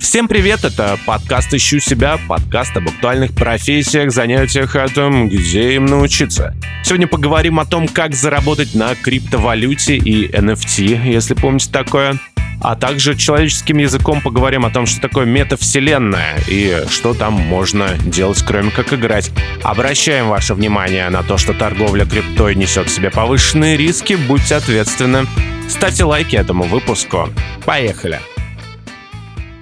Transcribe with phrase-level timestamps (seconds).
[0.00, 5.84] Всем привет, это подкаст «Ищу себя», подкаст об актуальных профессиях, занятиях о том, где им
[5.84, 6.54] научиться.
[6.82, 12.18] Сегодня поговорим о том, как заработать на криптовалюте и NFT, если помните такое.
[12.62, 18.42] А также человеческим языком поговорим о том, что такое метавселенная и что там можно делать,
[18.42, 19.30] кроме как играть.
[19.62, 25.26] Обращаем ваше внимание на то, что торговля криптой несет в себе повышенные риски, будьте ответственны.
[25.68, 27.28] Ставьте лайки этому выпуску.
[27.64, 28.18] Поехали!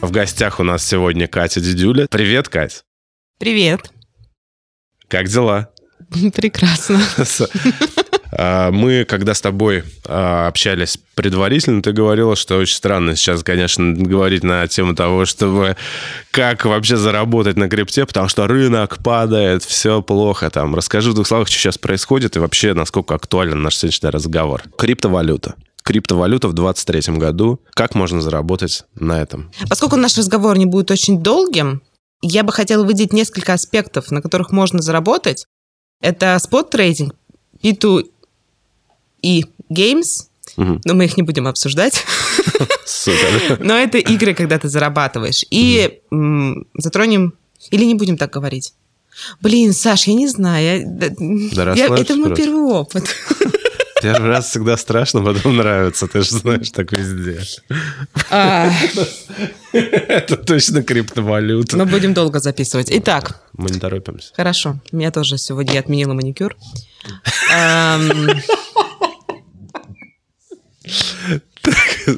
[0.00, 2.06] В гостях у нас сегодня Катя Дедюля.
[2.08, 2.84] Привет, Кать.
[3.38, 3.90] Привет.
[5.08, 5.70] Как дела?
[6.34, 7.00] Прекрасно.
[8.30, 13.94] А, мы, когда с тобой а, общались предварительно, ты говорила, что очень странно сейчас, конечно,
[13.94, 15.76] говорить на тему того, чтобы
[16.30, 20.74] как вообще заработать на крипте, потому что рынок падает, все плохо там.
[20.74, 24.62] Расскажи в двух словах, что сейчас происходит и вообще, насколько актуален наш сегодняшний разговор.
[24.76, 25.54] Криптовалюта
[25.88, 27.60] криптовалюта в 2023 году.
[27.70, 29.50] Как можно заработать на этом?
[29.70, 31.80] Поскольку наш разговор не будет очень долгим,
[32.20, 35.46] я бы хотела выделить несколько аспектов, на которых можно заработать.
[36.02, 37.14] Это спот-трейдинг,
[37.62, 38.02] P2E
[39.70, 40.26] Games,
[40.58, 40.78] угу.
[40.84, 42.04] но мы их не будем обсуждать.
[42.84, 43.58] Супер.
[43.58, 45.46] Но это игры, когда ты зарабатываешь.
[45.50, 46.00] И
[46.74, 47.32] затронем...
[47.70, 48.74] Или не будем так говорить?
[49.40, 50.80] Блин, Саш, я не знаю.
[50.80, 53.04] Я, да я, это мой первый опыт.
[54.02, 56.06] Первый раз всегда страшно, потом нравится.
[56.06, 57.40] Ты же знаешь, так везде.
[58.30, 58.70] А.
[59.72, 61.76] Это точно криптовалюта.
[61.76, 62.88] Мы будем долго записывать.
[62.90, 63.42] Итак.
[63.54, 64.32] Мы не торопимся.
[64.34, 64.80] Хорошо.
[64.92, 66.56] Меня тоже сегодня отменила маникюр.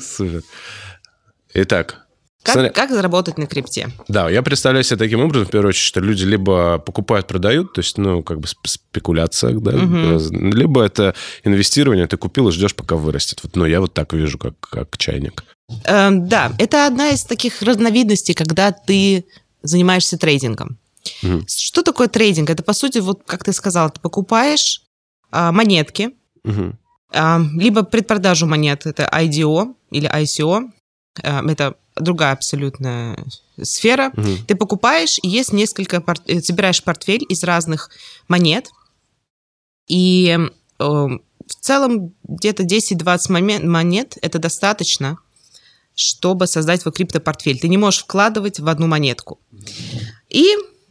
[0.01, 0.43] Супер.
[1.55, 2.07] Итак,
[2.43, 3.91] как, Смотри, как заработать на крипте?
[4.09, 7.81] Да, я представляю себе таким образом, в первую очередь, что люди либо покупают, продают, то
[7.81, 10.19] есть, ну, как бы спекуляция, да, угу.
[10.33, 13.41] либо это инвестирование, ты купил и ждешь, пока вырастет.
[13.43, 15.45] Вот, ну, я вот так вижу, как, как чайник.
[15.85, 19.27] Э, да, это одна из таких разновидностей, когда ты
[19.63, 20.79] занимаешься трейдингом.
[21.23, 21.45] Угу.
[21.47, 22.49] Что такое трейдинг?
[22.49, 24.83] Это, по сути, вот как ты сказал, ты покупаешь
[25.31, 26.13] а, монетки,
[26.45, 26.73] угу.
[27.13, 30.71] а, либо предпродажу монет, это IDO или ICO,
[31.23, 33.17] это другая абсолютно
[33.63, 34.13] сфера.
[34.17, 34.47] Угу.
[34.49, 37.91] Ты покупаешь, и есть несколько, э, собираешь портфель из разных
[38.29, 38.71] монет,
[39.89, 40.39] и
[40.79, 40.85] э,
[41.51, 45.19] в целом где-то 10-20 монет это достаточно,
[45.95, 47.59] чтобы создать свой криптопортфель.
[47.59, 49.41] Ты не можешь вкладывать в одну монетку.
[50.29, 50.47] И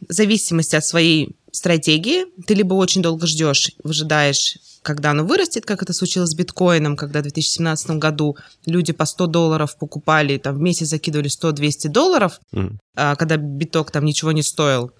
[0.06, 5.82] в зависимости от своей стратегии, ты либо очень долго ждешь, выжидаешь когда оно вырастет, как
[5.82, 8.36] это случилось с биткоином, когда в 2017 году
[8.66, 12.76] люди по 100 долларов покупали, там в месяц закидывали 100-200 долларов, mm.
[12.96, 14.92] а, когда биток там ничего не стоил.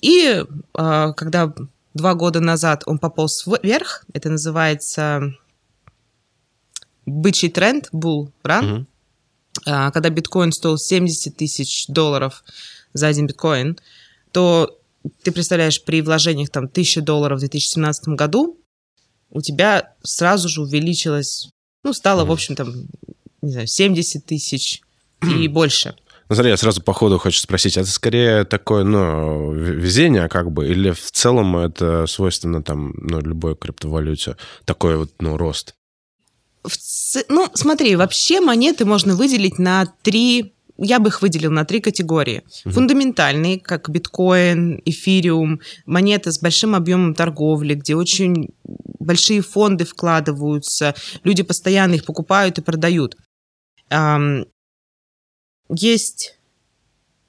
[0.00, 0.44] И
[0.74, 1.52] а, когда
[1.94, 5.34] два года назад он пополз вверх, это называется
[7.06, 8.86] бычий тренд, bull run, mm-hmm.
[9.66, 12.44] а, когда биткоин стоил 70 тысяч долларов
[12.92, 13.78] за один биткоин,
[14.30, 14.78] то
[15.22, 18.58] ты представляешь, при вложениях там 1000 долларов в 2017 году
[19.34, 21.50] у тебя сразу же увеличилось,
[21.82, 22.72] ну, стало, в общем, там,
[23.42, 24.80] не знаю, 70 тысяч
[25.22, 25.94] и больше.
[26.30, 30.66] Ну, смотри, я сразу по ходу хочу спросить, это скорее такое, ну, везение как бы,
[30.66, 35.74] или в целом это свойственно там, ну, любой криптовалюте, такой вот, ну, рост?
[36.62, 37.24] В ц...
[37.28, 42.42] Ну, смотри, вообще монеты можно выделить на три я бы их выделил на три категории.
[42.64, 42.74] Угу.
[42.74, 48.48] Фундаментальные, как биткоин, эфириум, монеты с большим объемом торговли, где очень
[48.98, 53.16] большие фонды вкладываются, люди постоянно их покупают и продают.
[55.68, 56.38] Есть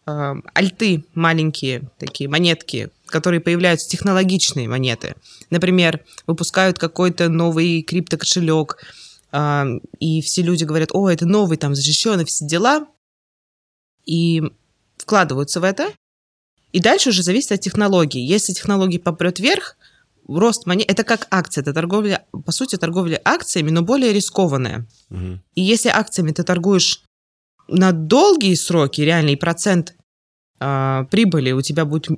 [0.06, 5.16] альты маленькие, такие монетки, которые появляются, технологичные монеты.
[5.50, 8.78] Например, выпускают какой-то новый криптокошелек,
[10.00, 12.88] и все люди говорят, о, это новый, там, защищенный, все дела,
[14.06, 14.42] и
[14.98, 15.92] вкладываются в это.
[16.72, 18.22] И дальше уже зависит от технологии.
[18.22, 19.78] Если технология попрет вверх,
[20.28, 24.88] рост монет, это как акция, это торговля, по сути, торговля акциями, но более рискованная.
[25.10, 25.40] Угу.
[25.56, 27.04] И если акциями ты торгуешь
[27.68, 29.96] на долгие сроки, реальный процент
[30.60, 32.10] э, прибыли у тебя будет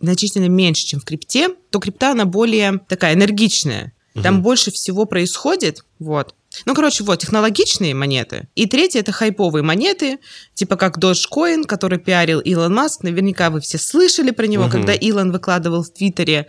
[0.00, 3.92] значительно меньше, чем в крипте, то крипта, она более такая энергичная.
[4.14, 4.22] Угу.
[4.22, 6.34] Там больше всего происходит, вот.
[6.64, 8.48] Ну, короче, вот, технологичные монеты.
[8.54, 10.18] И третье— это хайповые монеты,
[10.54, 13.02] типа как Dogecoin, который пиарил Илон Маск.
[13.02, 14.72] Наверняка вы все слышали про него, угу.
[14.72, 16.46] когда Илон выкладывал в Твиттере.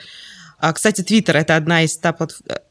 [0.57, 2.15] А, кстати, Твиттер— это одна из, та,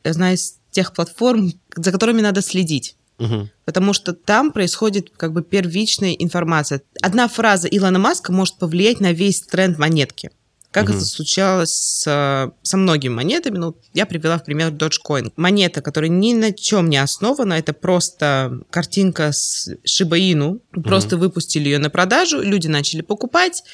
[0.02, 2.96] одна из тех платформ, за которыми надо следить.
[3.18, 3.48] Угу.
[3.64, 6.82] Потому что там происходит как бы первичная информация.
[7.02, 10.30] Одна фраза Илона Маска может повлиять на весь тренд монетки.
[10.70, 10.92] Как угу.
[10.92, 13.58] это случалось с, со многими монетами.
[13.58, 15.32] Ну, я привела в пример Dogecoin.
[15.36, 20.60] Монета, которая ни на чем не основана, это просто картинка с Shiba Ину.
[20.74, 20.82] Угу.
[20.82, 23.64] Просто выпустили ее на продажу, люди начали покупать,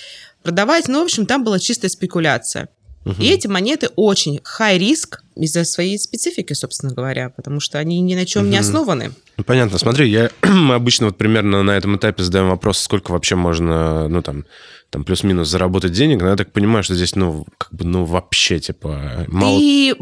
[0.43, 0.89] продавать.
[0.89, 2.69] Ну, в общем, там была чистая спекуляция.
[3.07, 3.23] Угу.
[3.23, 8.15] И эти монеты очень high риск из-за своей специфики, собственно говоря, потому что они ни
[8.17, 8.51] на чем угу.
[8.51, 9.13] не основаны.
[9.37, 9.79] Ну, понятно.
[9.79, 14.45] Смотри, я обычно вот примерно на этом этапе задаем вопрос, сколько вообще можно, ну, там,
[14.91, 18.59] там плюс-минус заработать денег, но я так понимаю, что здесь, ну, как бы, ну, вообще,
[18.59, 19.59] типа, мало...
[19.59, 19.95] Ты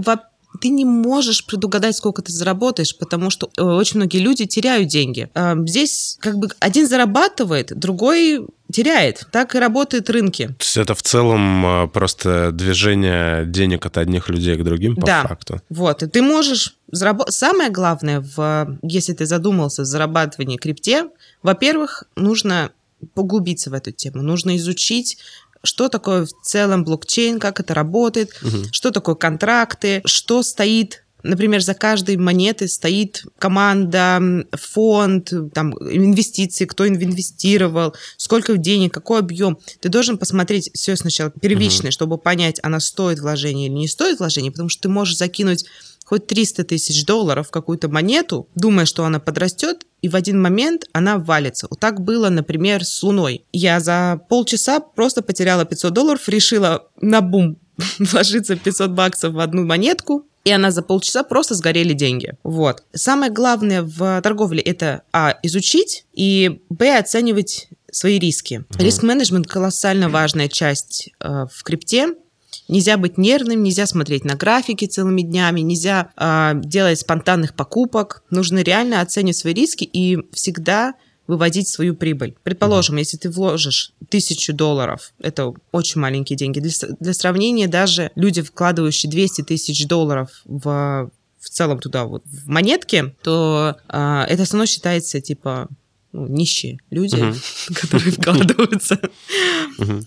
[0.61, 5.29] ты не можешь предугадать, сколько ты заработаешь, потому что э, очень многие люди теряют деньги.
[5.35, 9.27] А, здесь как бы один зарабатывает, другой теряет.
[9.31, 10.47] Так и работают рынки.
[10.47, 15.07] То есть это в целом а, просто движение денег от одних людей к другим по
[15.07, 15.27] да.
[15.27, 15.61] факту?
[15.71, 16.03] Вот.
[16.03, 17.35] И ты можешь заработать...
[17.35, 18.79] Самое главное, в...
[18.83, 21.09] если ты задумался в зарабатывании крипте,
[21.43, 22.71] во-первых, нужно
[23.05, 24.23] погубиться в эту тему.
[24.23, 25.19] Нужно изучить
[25.67, 28.65] что такое в целом блокчейн, как это работает, угу.
[28.71, 36.87] что такое контракты, что стоит Например, за каждой монетой стоит команда, фонд, там, инвестиции, кто
[36.87, 39.59] инвестировал, сколько денег, какой объем.
[39.81, 41.93] Ты должен посмотреть все сначала первичное, угу.
[41.93, 45.65] чтобы понять, она стоит вложения или не стоит вложения, потому что ты можешь закинуть
[46.05, 50.85] хоть 300 тысяч долларов в какую-то монету, думая, что она подрастет, и в один момент
[50.93, 51.67] она валится.
[51.71, 53.45] Вот так было, например, с Луной.
[53.53, 57.57] Я за полчаса просто потеряла 500 долларов, решила на бум
[57.99, 62.35] вложиться 500 баксов в одну монетку, и она за полчаса просто сгорели деньги.
[62.45, 62.85] Вот.
[62.93, 68.65] Самое главное в торговле это а изучить и б оценивать свои риски.
[68.77, 72.09] Риск-менеджмент колоссально важная часть э, в крипте.
[72.69, 78.23] Нельзя быть нервным, нельзя смотреть на графики целыми днями, нельзя э, делать спонтанных покупок.
[78.31, 80.95] Нужно реально оценивать свои риски и всегда
[81.27, 82.35] выводить свою прибыль.
[82.43, 83.01] Предположим, mm-hmm.
[83.01, 86.61] если ты вложишь тысячу долларов, это очень маленькие деньги.
[86.61, 86.71] Для,
[87.01, 93.15] для сравнения, даже люди, вкладывающие 200 тысяч долларов в, в целом туда вот в монетки,
[93.23, 95.69] то э, это все равно считается типа
[96.13, 97.75] ну, нищие люди, uh-huh.
[97.81, 99.01] которые вкладываются.
[99.79, 100.05] Uh-huh.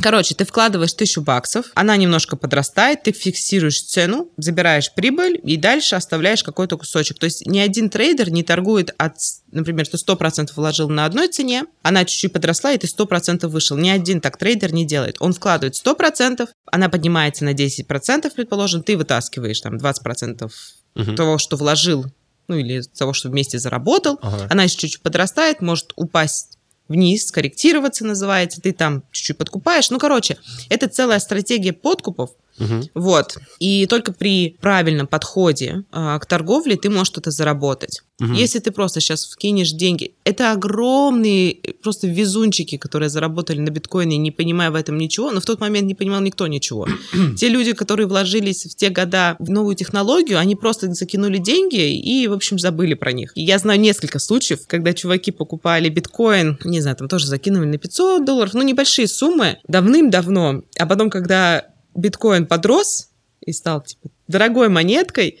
[0.00, 5.96] Короче, ты вкладываешь тысячу баксов, она немножко подрастает, ты фиксируешь цену, забираешь прибыль и дальше
[5.96, 7.18] оставляешь какой-то кусочек.
[7.18, 9.16] То есть ни один трейдер не торгует от,
[9.50, 13.76] например, ты 100% вложил на одной цене, она чуть-чуть подросла, и ты 100% вышел.
[13.76, 15.16] Ни один так трейдер не делает.
[15.20, 20.50] Он вкладывает 100%, она поднимается на 10%, предположим, ты вытаскиваешь там 20%
[20.94, 21.14] угу.
[21.14, 22.06] того, что вложил
[22.48, 24.46] ну или того, что вместе заработал, ага.
[24.48, 26.57] она еще чуть-чуть подрастает, может упасть
[26.88, 29.90] вниз, скорректироваться называется, ты там чуть-чуть подкупаешь.
[29.90, 30.38] Ну, короче,
[30.68, 32.90] это целая стратегия подкупов, Угу.
[32.94, 33.38] Вот.
[33.58, 38.02] И только при правильном подходе а, к торговле ты можешь что-то заработать.
[38.20, 38.32] Угу.
[38.32, 44.32] Если ты просто сейчас вкинешь деньги, это огромные просто везунчики, которые заработали на биткоине, не
[44.32, 46.86] понимая в этом ничего, но в тот момент не понимал никто ничего.
[47.36, 52.26] те люди, которые вложились в те года в новую технологию, они просто закинули деньги и,
[52.26, 53.32] в общем, забыли про них.
[53.36, 57.78] И я знаю несколько случаев, когда чуваки покупали биткоин, не знаю, там тоже закинули на
[57.78, 61.66] 500 долларов, ну, небольшие суммы, давным-давно, а потом, когда
[61.98, 63.10] биткоин подрос
[63.44, 65.40] и стал типа дорогой монеткой,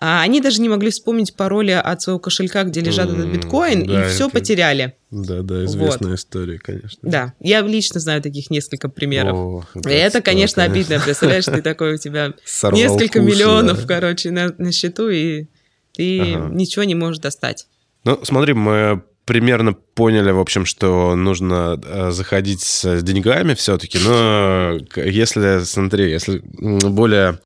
[0.00, 4.06] а они даже не могли вспомнить пароли от своего кошелька, где лежат этот биткоин, да,
[4.06, 4.34] и все это...
[4.34, 4.94] потеряли.
[5.10, 6.18] Да, да, известная вот.
[6.18, 6.98] история, конечно.
[7.02, 9.36] Да, я лично знаю таких несколько примеров.
[9.36, 11.00] О, да, это, конечно, да, обидно.
[11.00, 13.94] Представляешь, ты такой, у тебя Сорвал несколько куш, миллионов, да.
[13.94, 15.46] короче, на, на счету, и
[15.94, 16.54] ты ага.
[16.54, 17.66] ничего не можешь достать.
[18.04, 23.98] Ну, смотри, мы примерно поняли, в общем, что нужно э, заходить с деньгами все-таки.
[24.02, 27.38] Но если, смотри, если более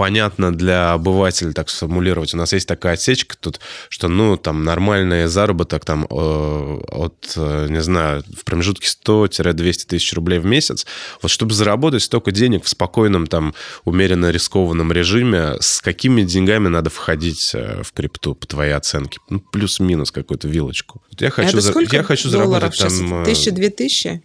[0.00, 2.32] понятно для обывателя так сформулировать.
[2.32, 7.66] У нас есть такая отсечка тут, что, ну, там, нормальный заработок там э, от, э,
[7.68, 10.86] не знаю, в промежутке 100-200 тысяч рублей в месяц.
[11.20, 13.54] Вот чтобы заработать столько денег в спокойном, там,
[13.84, 19.18] умеренно рискованном режиме, с какими деньгами надо входить э, в крипту, по твоей оценке?
[19.28, 21.02] Ну, плюс-минус какую-то вилочку.
[21.18, 21.74] Я хочу, а за...
[21.92, 23.22] я хочу заработать там...
[23.26, 24.22] Тысяча-две тысячи?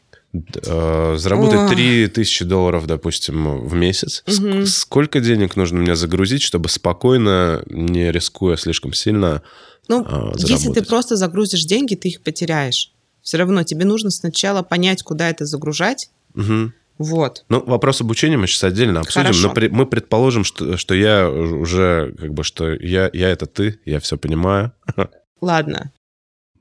[0.66, 2.10] Э, заработать О.
[2.10, 4.24] тысячи долларов, допустим, в месяц.
[4.28, 4.66] Угу.
[4.66, 9.42] Сколько денег нужно мне загрузить, чтобы спокойно, не рискуя слишком сильно,
[9.88, 12.92] Ну, а, если ты просто загрузишь деньги, ты их потеряешь.
[13.22, 16.10] Все равно тебе нужно сначала понять, куда это загружать.
[16.36, 16.72] Угу.
[16.98, 17.44] Вот.
[17.50, 19.24] Ну, вопрос обучения мы сейчас отдельно обсудим.
[19.24, 19.48] Хорошо.
[19.48, 23.80] Но при, мы предположим, что, что я уже, как бы, что я, я это ты,
[23.86, 24.72] я все понимаю.
[25.42, 25.92] Ладно.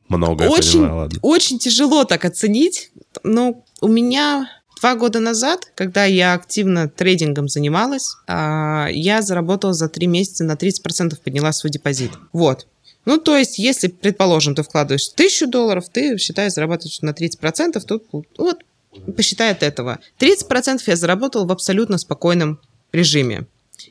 [0.08, 1.18] Много очень, понимаю, ладно.
[1.22, 2.90] Очень тяжело так оценить.
[3.22, 9.88] Но у меня два года назад, когда я активно трейдингом занималась, а, я заработала за
[9.88, 12.10] три месяца на 30% подняла свой депозит.
[12.32, 12.66] Вот.
[13.06, 18.00] Ну, то есть, если, предположим, ты вкладываешь тысячу долларов, ты, считай, зарабатываешь на 30%, то
[18.38, 18.58] вот
[19.16, 20.00] посчитай от этого.
[20.20, 22.60] 30% я заработал в абсолютно спокойном
[22.92, 23.46] режиме.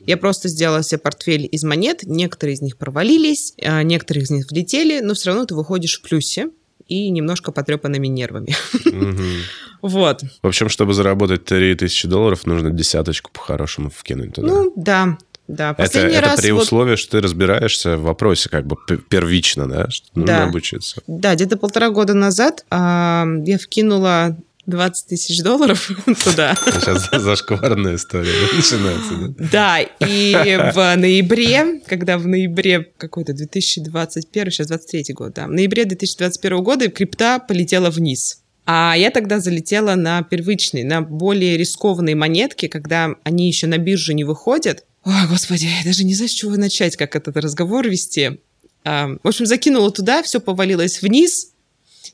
[0.06, 4.50] Я просто сделала себе портфель из монет, некоторые из них провалились, а некоторые из них
[4.50, 6.50] влетели, но все равно ты выходишь в плюсе
[6.86, 8.54] и немножко потрепанными нервами.
[9.82, 10.22] Вот.
[10.42, 14.48] В общем, чтобы заработать 3000 долларов, нужно десяточку по-хорошему вкинуть туда.
[14.48, 15.18] Ну, да.
[15.46, 16.62] Да, это, это при вот...
[16.62, 18.76] условии, что ты разбираешься в вопросе как бы
[19.10, 19.90] первично, да?
[19.90, 20.44] Что нужно да.
[20.44, 21.02] обучиться.
[21.06, 25.90] Да, где-то полтора года назад а, я вкинула 20 тысяч долларов
[26.24, 26.56] туда.
[26.66, 29.80] Сейчас зашкварная история начинается, да?
[29.80, 36.62] И в ноябре, когда в ноябре какой-то 2021, сейчас 23 год, да, в ноябре 2021
[36.62, 38.40] года крипта полетела вниз.
[38.66, 44.14] А я тогда залетела на первичные, на более рискованные монетки, когда они еще на биржу
[44.14, 44.84] не выходят.
[45.04, 48.40] О, господи, я даже не знаю, с чего начать, как этот разговор вести.
[48.84, 51.53] В общем, закинула туда, все повалилось вниз,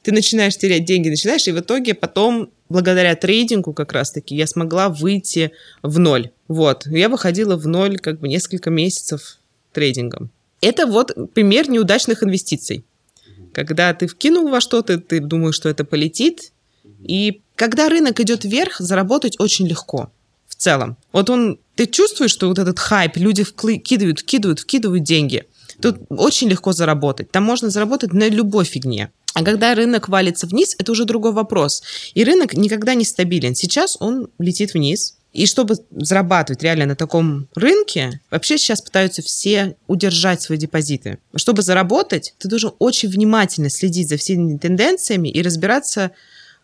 [0.03, 4.89] ты начинаешь терять деньги, начинаешь, и в итоге потом, благодаря трейдингу как раз-таки, я смогла
[4.89, 5.53] выйти
[5.83, 6.31] в ноль.
[6.49, 9.39] Вот, я выходила в ноль как бы несколько месяцев
[9.73, 10.31] трейдингом.
[10.61, 12.85] Это вот пример неудачных инвестиций.
[13.53, 16.53] Когда ты вкинул во что-то, ты думаешь, что это полетит,
[17.03, 20.11] и когда рынок идет вверх, заработать очень легко
[20.47, 20.97] в целом.
[21.13, 25.45] Вот он, ты чувствуешь, что вот этот хайп, люди вкидывают, вкидывают, вкидывают деньги.
[25.81, 27.31] Тут очень легко заработать.
[27.31, 29.11] Там можно заработать на любой фигне.
[29.35, 31.83] А когда рынок валится вниз, это уже другой вопрос.
[32.15, 33.55] И рынок никогда не стабилен.
[33.55, 35.17] Сейчас он летит вниз.
[35.33, 41.19] И чтобы зарабатывать реально на таком рынке, вообще сейчас пытаются все удержать свои депозиты.
[41.37, 46.11] Чтобы заработать, ты должен очень внимательно следить за всеми тенденциями и разбираться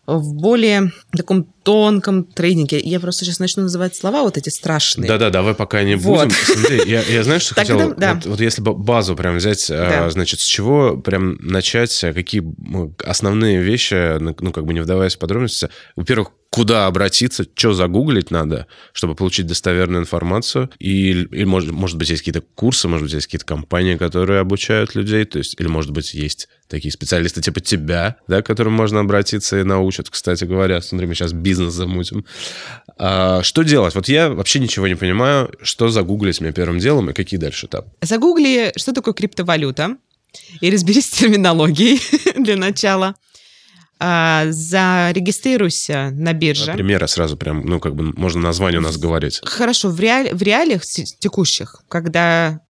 [0.07, 2.79] в более таком тонком трейдинге.
[2.79, 5.05] Я просто сейчас начну называть слова вот эти страшные.
[5.05, 6.27] Да-да, давай пока не вот.
[6.27, 6.31] будем.
[6.31, 7.95] Смотри, я, я знаю, что Тогда, хотел...
[7.95, 8.13] Да.
[8.15, 10.09] Вот, вот если базу прям взять, а, да.
[10.09, 12.41] значит, с чего прям начать, а какие
[13.05, 15.67] основные вещи, ну, ну, как бы не вдаваясь в подробности.
[15.97, 20.69] Во-первых, куда обратиться, что загуглить надо, чтобы получить достоверную информацию.
[20.79, 24.95] И, или может, может быть, есть какие-то курсы, может быть, есть какие-то компании, которые обучают
[24.95, 25.25] людей.
[25.25, 29.59] То есть, или, может быть, есть такие специалисты типа тебя, да, к которым можно обратиться
[29.59, 30.09] и научат.
[30.09, 32.25] Кстати говоря, смотри, мы сейчас бизнес замутим.
[32.97, 33.95] А, что делать?
[33.95, 37.89] Вот я вообще ничего не понимаю, что загуглить мне первым делом и какие дальше этапы.
[38.01, 39.97] Загугли, что такое криптовалюта,
[40.61, 42.01] и разберись с терминологией
[42.43, 43.15] для начала
[43.99, 46.73] а, зарегистрируйся на бирже.
[46.73, 49.41] Примеры сразу прям, ну, как бы можно название у нас говорить.
[49.43, 52.61] Хорошо, в, реаль, в реалиях текущих, когда,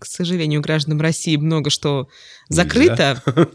[0.00, 2.08] к сожалению, гражданам России много что
[2.48, 3.22] закрыто,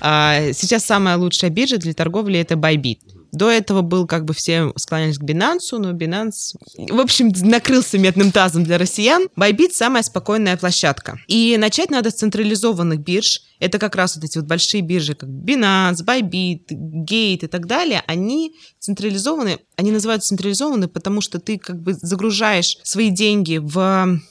[0.00, 2.98] а, сейчас самая лучшая биржа для торговли— это Bybit.
[3.32, 8.32] До этого был, как бы все склонялись к Binance, но Binance, в общем, накрылся медным
[8.32, 9.28] тазом для россиян.
[9.36, 11.18] Bybit— самая спокойная площадка.
[11.26, 13.42] И начать надо с централизованных бирж.
[13.60, 18.02] Это как раз вот эти вот большие биржи, как Binance, Bybit, Gate и так далее.
[18.06, 19.58] Они централизованы.
[19.76, 23.74] Они называются централизованы, потому что ты как бы загружаешь свои деньги в,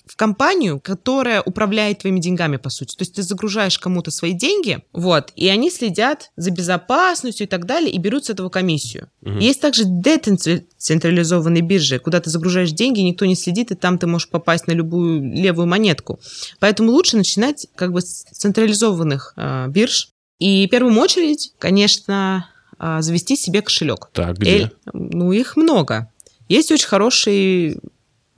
[0.05, 2.95] в компанию, которая управляет твоими деньгами, по сути.
[2.95, 7.65] То есть ты загружаешь кому-то свои деньги, вот, и они следят за безопасностью и так
[7.65, 9.09] далее, и берут с этого комиссию.
[9.21, 9.39] Угу.
[9.39, 14.29] Есть также децентрализованные биржи, куда ты загружаешь деньги, никто не следит, и там ты можешь
[14.29, 16.19] попасть на любую левую монетку.
[16.59, 20.09] Поэтому лучше начинать как бы с централизованных э, бирж.
[20.39, 24.09] И в первую очередь, конечно, э, завести себе кошелек.
[24.13, 24.51] Так, где?
[24.51, 26.11] Эль, ну, их много.
[26.47, 27.79] Есть очень хороший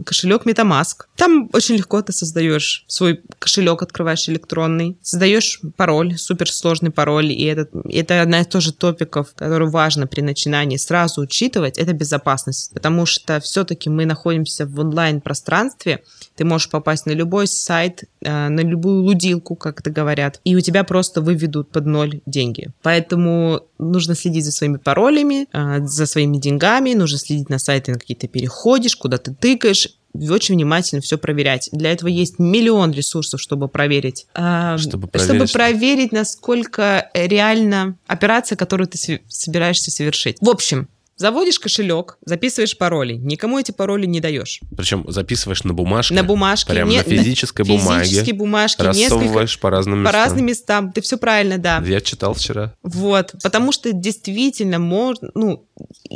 [0.03, 1.05] кошелек MetaMask.
[1.15, 7.67] Там очень легко ты создаешь свой кошелек, открываешь электронный, создаешь пароль, суперсложный пароль, и это,
[7.89, 13.39] это одна из тоже топиков, который важно при начинании сразу учитывать, это безопасность, потому что
[13.39, 16.03] все-таки мы находимся в онлайн-пространстве,
[16.35, 20.59] ты можешь попасть на любой сайт, э, на любую лудилку, как это говорят, и у
[20.59, 22.69] тебя просто выведут под ноль деньги.
[22.83, 27.99] Поэтому нужно следить за своими паролями, э, за своими деньгами, нужно следить на сайты, на
[27.99, 29.86] какие ты переходишь, куда ты тыкаешь,
[30.29, 31.69] очень внимательно все проверять.
[31.71, 34.27] Для этого есть миллион ресурсов, чтобы проверить.
[34.33, 40.37] А, чтобы проверить, чтобы проверить насколько реально операция, которую ты собираешься совершить.
[40.41, 43.13] В общем, Заводишь кошелек, записываешь пароли.
[43.13, 44.61] Никому эти пароли не даешь.
[44.77, 46.13] Причем записываешь на бумажке.
[46.13, 46.71] На бумажке.
[46.71, 48.03] Прям не, на физической на бумаге.
[48.03, 48.83] Физической бумажке.
[48.83, 50.13] Рассовываешь по разным местам.
[50.13, 50.91] По разным местам.
[50.91, 51.83] Ты все правильно, да.
[51.83, 52.75] Я читал вчера.
[52.83, 53.33] Вот.
[53.41, 55.31] Потому что действительно можно...
[55.33, 55.65] Ну,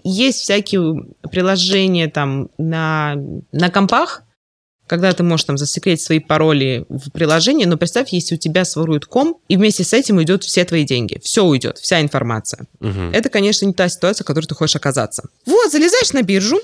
[0.04, 3.16] есть всякие приложения там на,
[3.52, 4.24] на компах,
[4.92, 9.06] когда ты можешь там засекретить свои пароли в приложении, но представь, если у тебя своруют
[9.06, 11.18] ком, и вместе с этим уйдут все твои деньги.
[11.24, 12.68] Все уйдет, вся информация.
[12.82, 13.12] Угу.
[13.14, 15.24] Это, конечно, не та ситуация, в которой ты хочешь оказаться.
[15.46, 16.60] Вот, залезаешь на биржу,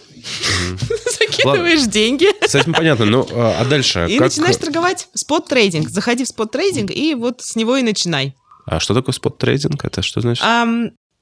[1.20, 2.28] закидываешь деньги.
[2.46, 4.06] С этим понятно, ну а, а дальше?
[4.10, 5.08] И начинаешь торговать.
[5.14, 5.88] Спот-трейдинг.
[5.88, 8.36] Заходи в спот-трейдинг, и вот с него и начинай.
[8.66, 9.86] А что такое спот-трейдинг?
[9.86, 10.44] Это что значит?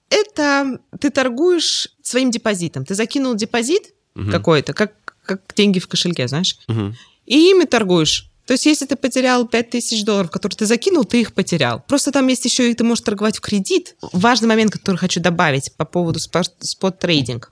[0.09, 2.85] Это ты торгуешь своим депозитом.
[2.85, 4.31] Ты закинул депозит Мгм.
[4.31, 4.93] какой-то, как,
[5.25, 6.95] как деньги в кошельке, знаешь, Мгм.
[7.25, 8.31] и ими торгуешь.
[8.45, 11.81] То есть, если ты потерял 5000 долларов, которые ты закинул, ты их потерял.
[11.87, 13.95] Просто там есть еще и ты можешь торговать в кредит.
[14.13, 17.49] Важный момент, который хочу добавить по поводу спо- спот-трейдинг.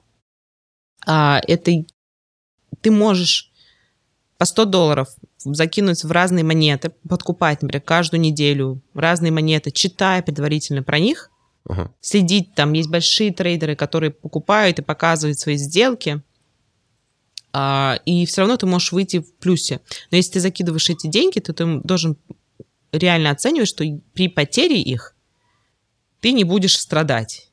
[1.07, 1.71] А, это
[2.81, 3.51] ты можешь
[4.37, 5.07] по 100 долларов
[5.43, 11.31] закинуть в разные монеты, подкупать, например, каждую неделю разные монеты, читая предварительно про них,
[11.67, 11.91] Ага.
[12.01, 12.53] следить.
[12.55, 16.21] Там есть большие трейдеры, которые покупают и показывают свои сделки.
[17.53, 19.79] А, и все равно ты можешь выйти в плюсе.
[20.11, 22.17] Но если ты закидываешь эти деньги, то ты должен
[22.91, 25.15] реально оценивать, что при потере их
[26.19, 27.49] ты не будешь страдать.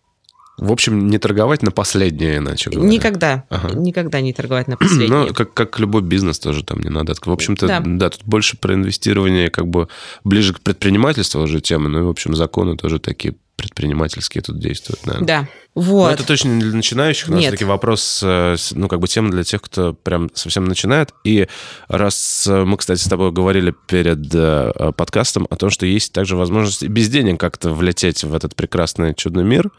[0.56, 2.88] В общем, не торговать на последнее, иначе говоря.
[2.90, 3.44] Никогда.
[3.48, 3.74] Ага.
[3.78, 5.08] Никогда не торговать на последнее.
[5.08, 7.14] Ну, как, как любой бизнес тоже там не надо.
[7.14, 7.80] В общем-то, Да.
[7.84, 8.10] да.
[8.10, 9.88] тут больше про инвестирование как бы
[10.24, 11.88] ближе к предпринимательству уже тема.
[11.88, 15.26] Ну и, в общем, законы тоже такие предпринимательские тут действуют, наверное.
[15.26, 15.48] Да.
[15.74, 16.12] Но Вот.
[16.12, 17.28] это точно не для начинающих.
[17.28, 17.52] У нас Нет.
[17.52, 21.12] таки вопрос, э, ну, как бы тема для тех, кто прям совсем начинает.
[21.22, 21.46] И
[21.88, 26.36] раз э, мы, кстати, с тобой говорили перед э, подкастом о том, что есть также
[26.36, 29.70] возможность без денег как-то влететь в этот прекрасный, чудный мир.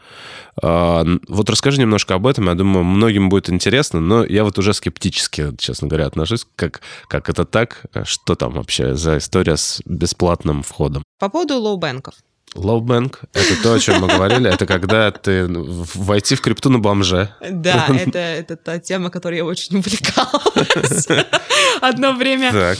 [0.60, 2.46] Вот расскажи немножко об этом.
[2.46, 6.46] Я думаю, многим будет интересно, но я вот уже скептически, честно говоря, отношусь.
[6.56, 7.86] Как, как это так?
[8.04, 11.02] Что там вообще за история с бесплатным входом?
[11.18, 12.12] По поводу low bank ов.
[12.54, 14.50] Low bank— это то, о чем мы говорили.
[14.52, 17.34] Это когда ты войти в крипту на бомже.
[17.40, 21.06] Да, это, это та тема, которой я очень увлекалась
[21.80, 22.52] одно время.
[22.52, 22.78] Так.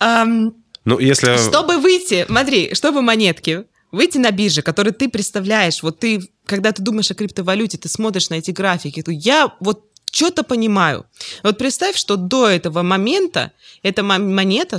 [0.00, 1.36] Ам, Ну, если...
[1.36, 6.82] Чтобы выйти, смотри, чтобы монетки, выйти на бирже, которые ты представляешь, вот ты, когда ты
[6.82, 11.06] думаешь о криптовалюте, ты смотришь на эти графики, то я вот что-то понимаю.
[11.42, 14.78] Вот представь, что до этого момента эта мо- монета,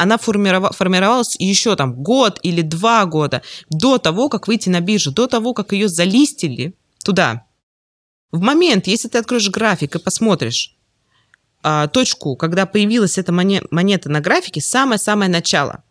[0.00, 5.12] она формирова- формировалась еще там год или два года до того, как выйти на биржу,
[5.12, 7.44] до того, как ее залистили туда.
[8.32, 10.74] В момент, если ты откроешь график и посмотришь
[11.62, 15.82] а, точку, когда появилась эта моне- монета на графике, самое-самое начало.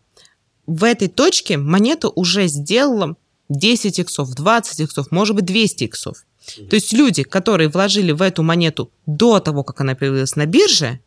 [0.66, 3.16] В этой точке монета уже сделала
[3.48, 6.24] 10 иксов, 20 иксов, может быть 200 иксов.
[6.68, 10.98] То есть люди, которые вложили в эту монету до того, как она появилась на бирже,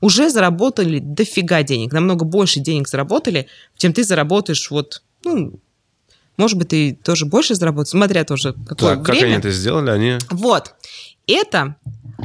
[0.00, 5.58] уже заработали дофига денег, намного больше денег заработали, чем ты заработаешь вот, ну,
[6.36, 9.26] может быть, ты тоже больше заработаешь, смотря тоже какое Так, как время.
[9.26, 9.90] они это сделали?
[9.90, 10.18] Они...
[10.30, 10.74] Вот.
[11.26, 11.76] Это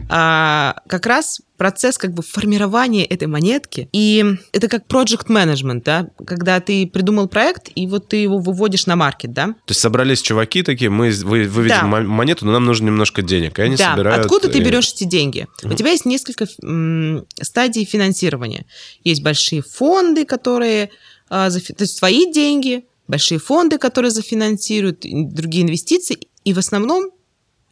[0.09, 3.87] а, как раз процесс как бы формирования этой монетки.
[3.93, 8.85] И это как project management, да, когда ты придумал проект, и вот ты его выводишь
[8.85, 9.47] на маркет, да?
[9.47, 11.85] То есть собрались чуваки такие, мы вы- выведем Да.
[11.87, 13.59] мо- монету, но нам нужно немножко денег.
[13.59, 14.25] И они да, собирают...
[14.25, 15.47] откуда ты и- берешь эти деньги?
[15.63, 18.65] У тебя есть несколько м, стадий финансирования.
[19.03, 20.89] Есть большие фонды, которые,
[21.29, 27.11] а, зафи- то есть свои деньги, большие фонды, которые зафинансируют, другие инвестиции, и в основном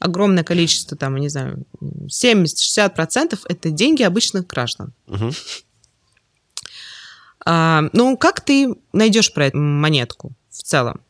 [0.02, 4.94] огромное количество, там, я не знаю, 70-60% это деньги обычных граждан.
[5.08, 5.32] Мгм.
[7.46, 11.02] А, ну, как ты найдешь про эту монетку в целом?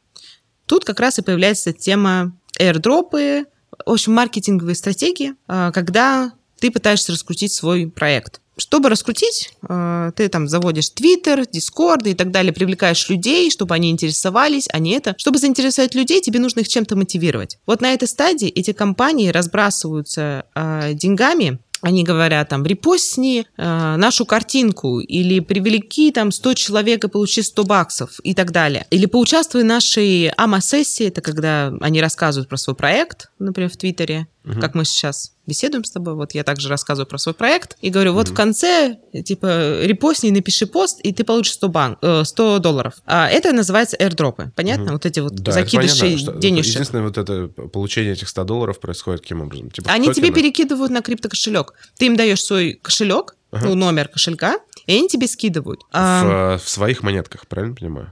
[0.66, 3.46] Тут как раз и появляется тема airdropы,
[3.86, 8.40] в общем, маркетинговые стратегии, а, когда ты пытаешься раскрутить свой проект.
[8.56, 13.90] Чтобы раскрутить, а, ты там заводишь Twitter, Discord и так далее, привлекаешь людей, чтобы они
[13.90, 15.16] интересовались, а не это.
[15.18, 17.58] Чтобы заинтересовать людей, тебе нужно их чем-то мотивировать.
[17.66, 24.26] Вот на этой стадии эти компании разбрасываются а, деньгами, они говорят там, репостни э, нашу
[24.26, 28.86] картинку, или привлеки там 100 человек и получи 100 баксов и так далее.
[28.92, 34.28] Или поучаствуй в нашей АМА-сессии, это когда они рассказывают про свой проект, например, в Твиттере,
[34.60, 38.14] как мы сейчас беседуем с тобой, вот я также рассказываю про свой проект и говорю,
[38.14, 42.94] вот в конце, типа, репостни, напиши пост, и ты получишь 100, банк, э, 100 долларов.
[43.06, 44.94] А это называется airdropы, понятно?
[44.94, 46.74] Вот эти вот Да, закидыши денежек.
[46.74, 49.70] Единственное, вот это получение этих 100 долларов происходит каким образом?
[49.72, 50.36] Типа Они тебе токены?
[50.36, 51.74] перекидывают на криптокошелек.
[51.98, 53.68] Ты им даешь свой кошелек, Ага.
[53.68, 55.82] ну, номер кошелька, и они тебе скидывают.
[55.92, 58.12] А, В, э, в своих монетках, правильно понимаю?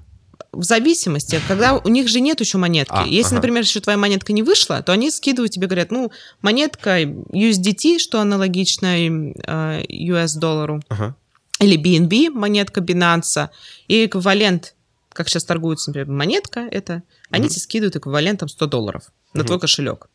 [0.52, 2.94] В зависимости, когда у них же нет еще монетки.
[2.96, 3.36] А, Если, ага.
[3.36, 8.20] например, еще твоя монетка не вышла, то они скидывают тебе, говорят, ну, монетка USDT, что
[8.20, 11.16] аналогично э, US доллару, Ага.
[11.60, 13.50] или BNB, монетка Binance,
[13.88, 14.76] и эквивалент,
[15.14, 20.10] как сейчас торгуется, например, монетка, это, они тебе скидывают эквивалентом 100 долларов на твой кошелек.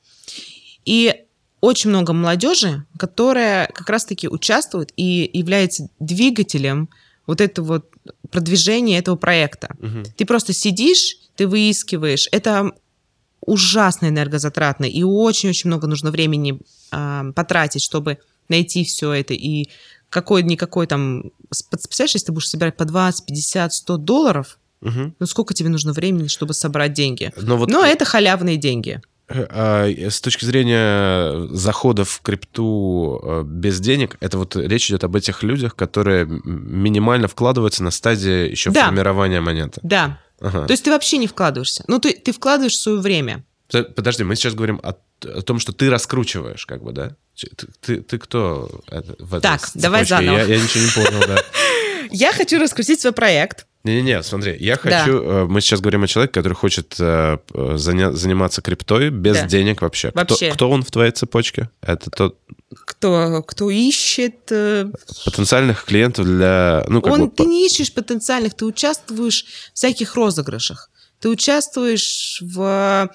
[0.85, 1.25] И
[1.61, 6.91] очень много молодежи, которая как раз-таки участвует и является двигателем
[7.27, 7.91] вот этого вот
[8.31, 9.75] продвижения этого проекта.
[9.79, 10.05] Мгм.
[10.17, 12.29] Ты просто сидишь, ты выискиваешь.
[12.33, 12.73] Это
[13.41, 16.61] ужасно энергозатратно, и очень-очень много нужно времени
[16.91, 19.35] а, потратить, чтобы найти все это.
[19.35, 19.69] И
[20.11, 21.31] какой-никакой там...
[21.71, 25.15] Представляешь, если ты будешь собирать по 20, 50, 100 долларов, Мгм.
[25.19, 27.33] ну сколько тебе нужно времени, чтобы собрать деньги?
[27.37, 29.01] Но вот Но это халявные деньги.
[29.29, 35.17] А, с точки зрения захода в крипту э, без денег, это вот речь идет об
[35.17, 38.87] этих людях, которые минимально вкладываются на стадии еще да.
[38.87, 39.81] формирования монеты.
[39.83, 40.21] Да.
[40.41, 40.67] Ага.
[40.67, 41.85] То есть ты вообще не вкладываешься.
[41.87, 43.45] Ну, ты, ты вкладываешь свое время.
[43.71, 47.17] Подожди, мы сейчас говорим о, о том, что ты раскручиваешь, как бы, да?
[47.35, 48.71] Ты, ты, ты кто
[49.19, 49.81] в этой Так, цепочке?
[49.81, 50.37] давай заново.
[50.37, 51.43] Я, я ничего не понял, да.
[52.11, 53.67] Я хочу раскрутить свой проект.
[53.85, 55.21] Не-не-не, смотри, я хочу...
[55.21, 55.43] Да.
[55.43, 59.47] Э, мы сейчас говорим о человеке, который хочет э, заниматься криптой без да.
[59.47, 60.11] денег вообще.
[60.15, 60.47] вообще.
[60.47, 61.69] Кто, кто он в твоей цепочке?
[61.83, 62.39] Это тот...
[62.87, 64.51] Кто, кто ищет...
[64.51, 64.91] Э,
[65.27, 66.85] потенциальных клиентов для...
[66.89, 67.37] Ну, как он, бы...
[67.37, 70.91] Ты не ищешь потенциальных, ты участвуешь в всяких розыгрышах.
[71.21, 73.11] Ты участвуешь в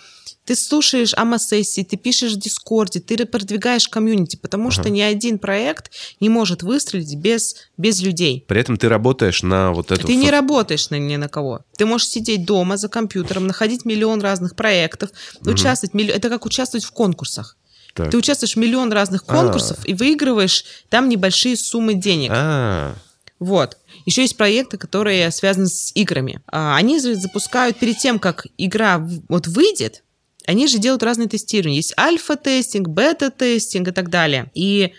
[0.50, 4.72] ты слушаешь АМА-сессии, ты пишешь в Дискорде, ты продвигаешь комьюнити, потому ага.
[4.72, 8.46] что ни один проект не может выстрелить без, без людей.
[8.48, 10.08] При этом ты работаешь на вот эту...
[10.08, 11.60] Ты не работаешь на, ни на кого.
[11.78, 15.52] Ты можешь сидеть дома за компьютером, находить миллион разных проектов, угу.
[15.52, 15.94] участвовать...
[16.10, 17.56] Это как участвовать в конкурсах.
[17.94, 18.10] Так.
[18.10, 19.32] Ты участвуешь в миллион разных а.
[19.32, 19.88] конкурсов А-а-а.
[19.88, 22.32] и выигрываешь там небольшие суммы денег.
[22.32, 22.96] А-а-а.
[23.38, 23.78] Вот.
[24.08, 26.42] Еще есть проекты, которые связаны с играми.
[26.48, 30.02] А, они запускают перед тем, как игра вот выйдет,
[30.50, 31.78] они же делают разные тестирования.
[31.78, 34.50] Есть альфа-тестинг, бета-тестинг и так далее.
[34.56, 34.94] И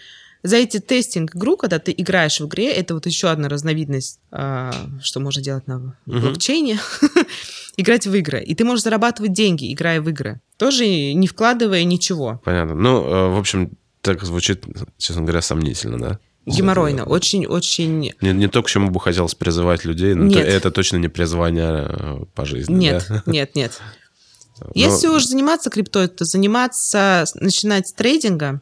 [0.44, 4.70] за эти тестинг-игру, когда ты играешь в игре, это вот еще одна разновидность, э,
[5.02, 6.20] что можно делать на uh-huh.
[6.20, 6.78] блокчейне,
[7.76, 8.40] играть в игры.
[8.44, 10.40] И ты можешь зарабатывать деньги, играя в игры.
[10.56, 12.40] Тоже не вкладывая ничего.
[12.44, 12.76] Понятно.
[12.76, 14.64] Ну, э, в общем, так звучит,
[14.98, 16.18] честно говоря, сомнительно, да?
[16.46, 18.12] Геморройно, очень-очень...
[18.20, 20.46] Не, не то, к чему бы хотелось призывать людей, но нет.
[20.46, 22.72] это точно не призвание э, по жизни.
[22.72, 23.22] Нет, да?
[23.30, 23.80] нет, нет.
[24.60, 24.70] Но...
[24.74, 28.60] Если уж заниматься криптой, то заниматься, начинать с трейдинга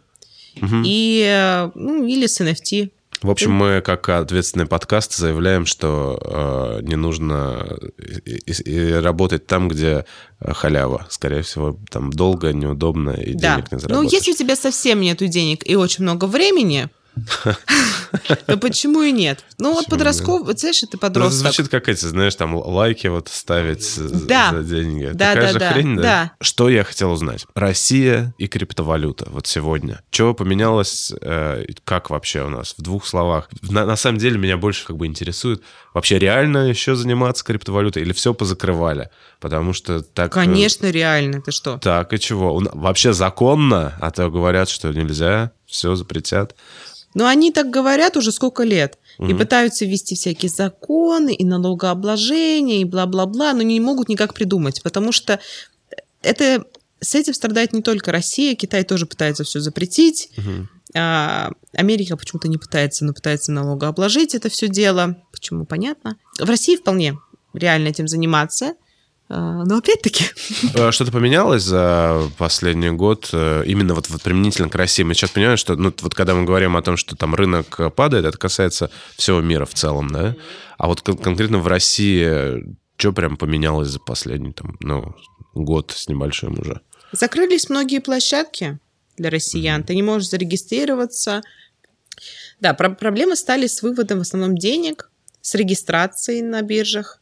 [0.57, 0.83] угу.
[0.85, 2.91] и, ну, или с NFT.
[3.23, 6.21] В общем, мы как ответственный подкаст заявляем, что
[6.81, 7.77] э, не нужно
[8.25, 10.05] и, и работать там, где
[10.41, 11.07] халява.
[11.11, 13.57] Скорее всего, там долго, неудобно и да.
[13.57, 14.13] денег не ну, заработаешь.
[14.13, 16.91] Ну, если у тебя совсем нету денег и очень много времени,
[18.47, 19.45] да почему и нет?
[19.59, 21.41] Ну вот подростковый, вот знаешь, ты подросток.
[21.41, 25.11] Звучит как эти, знаешь, там лайки вот ставить за деньги.
[25.15, 26.33] Да, Такая же хрень, да?
[26.41, 27.47] Что я хотел узнать?
[27.55, 30.03] Россия и криптовалюта вот сегодня.
[30.11, 32.75] Чего поменялось, э, как вообще у нас?
[32.77, 33.49] В двух словах.
[33.63, 35.63] На самом деле меня больше как бы интересует,
[35.95, 39.11] вообще реально еще заниматься криптовалютой или все позакрывали?
[39.41, 40.31] Потому что так...
[40.33, 41.43] Э, Конечно, реально.
[41.43, 41.79] Ты что?
[41.79, 42.61] Так, и чего?
[42.73, 46.55] Вообще законно, а то говорят, что нельзя, все запретят.
[47.15, 48.99] Но они так говорят уже сколько лет.
[49.19, 49.29] Угу.
[49.29, 55.13] И пытаются ввести всякие законы и налогообложение, и бла-бла-бла, но не могут никак придумать, потому
[55.13, 55.41] что
[56.23, 56.65] это
[57.01, 60.31] с этим страдает не только Россия, Китай тоже пытается все запретить.
[60.37, 60.69] Угу.
[60.95, 65.17] А, Америка почему-то не пытается, но пытается налогообложить это все дело.
[65.33, 66.17] Почему, понятно.
[66.39, 67.19] В России вполне
[67.53, 68.75] реально этим заниматься.
[69.29, 70.25] А, но опять-таки...
[70.75, 75.03] А что-то поменялось за последний год э, именно вот, вот применительно к России?
[75.03, 78.25] Мы сейчас понимаем, что ну, вот когда мы говорим о том, что там рынок падает,
[78.25, 80.35] это касается всего мира в целом, да?
[80.79, 85.15] А вот конкретно в России что прям поменялось за последний там, ну,
[85.55, 86.81] год с небольшим уже?
[87.13, 88.79] Закрылись многие площадки
[89.17, 89.81] для россиян.
[89.81, 89.87] Mm-hmm.
[89.87, 91.43] Ты не можешь зарегистрироваться.
[92.61, 95.11] Да, про- проблемы стали с выводом в основном денег,
[95.41, 97.18] с регистрацией на биржах.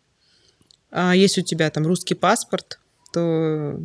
[0.91, 2.81] А если у тебя там русский паспорт,
[3.13, 3.81] то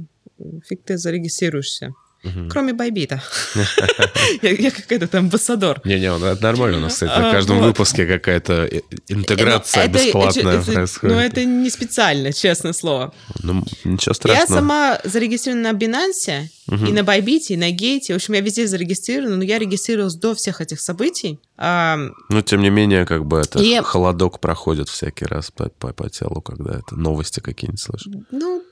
[0.67, 1.93] фиг ты зарегистрируешься.
[2.23, 2.49] Угу.
[2.49, 3.23] Кроме Байбита.
[4.43, 5.81] я, какой-то амбассадор.
[5.83, 8.69] Не-не, это нормально у нас, кстати, на а, каждом выпуске какая-то
[9.07, 11.15] интеграция бесплатная происходит.
[11.15, 13.13] Ну, это не специально, честное слово.
[13.41, 14.47] Ну, ничего страшного.
[14.49, 18.13] Я сама зарегистрирована на Binance, и на Байбите, и на Гейте.
[18.13, 21.39] В общем, я везде зарегистрирована, но я регистрировалась до всех этих событий.
[21.57, 26.95] Ну, тем не менее, как бы это холодок проходит всякий раз по телу, когда это
[26.95, 28.13] новости какие-нибудь слышишь.
[28.31, 28.63] Ну,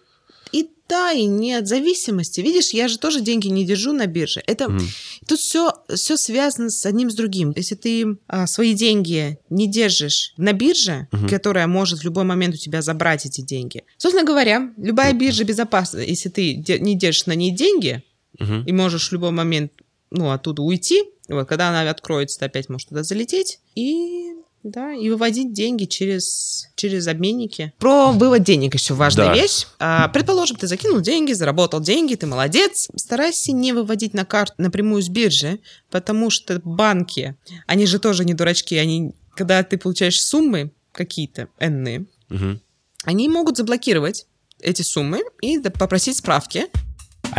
[0.52, 2.42] и да, и нет зависимости.
[2.42, 4.42] Видишь, я же тоже деньги не держу на бирже.
[4.48, 4.82] Это mm.
[5.28, 7.54] тут все, все связано с одним с другим.
[7.56, 11.30] Если ты а, свои деньги не держишь на бирже, mm-hmm.
[11.30, 13.84] которая может в любой момент у тебя забрать эти деньги.
[13.98, 18.04] Собственно говоря, любая биржа безопасна, если ты не держишь на ней деньги
[18.40, 18.64] mm-hmm.
[18.66, 19.72] и можешь в любой момент
[20.12, 21.04] ну, оттуда уйти.
[21.28, 23.60] Вот, когда она откроется, ты опять можешь туда залететь.
[23.76, 24.29] И
[24.64, 27.74] да, и выводить деньги через, через обменники.
[27.80, 29.34] Про вывод денег еще важная да.
[29.34, 29.66] вещь.
[29.80, 32.90] А, предположим, ты закинул деньги, заработал деньги, ты молодец.
[32.96, 38.34] Старайся не выводить на карту напрямую с биржи, потому что банки, они же тоже не
[38.34, 42.60] дурачки, они, когда ты получаешь суммы какие-то энные, угу.
[43.04, 44.26] они могут заблокировать
[44.60, 46.66] эти суммы и попросить справки.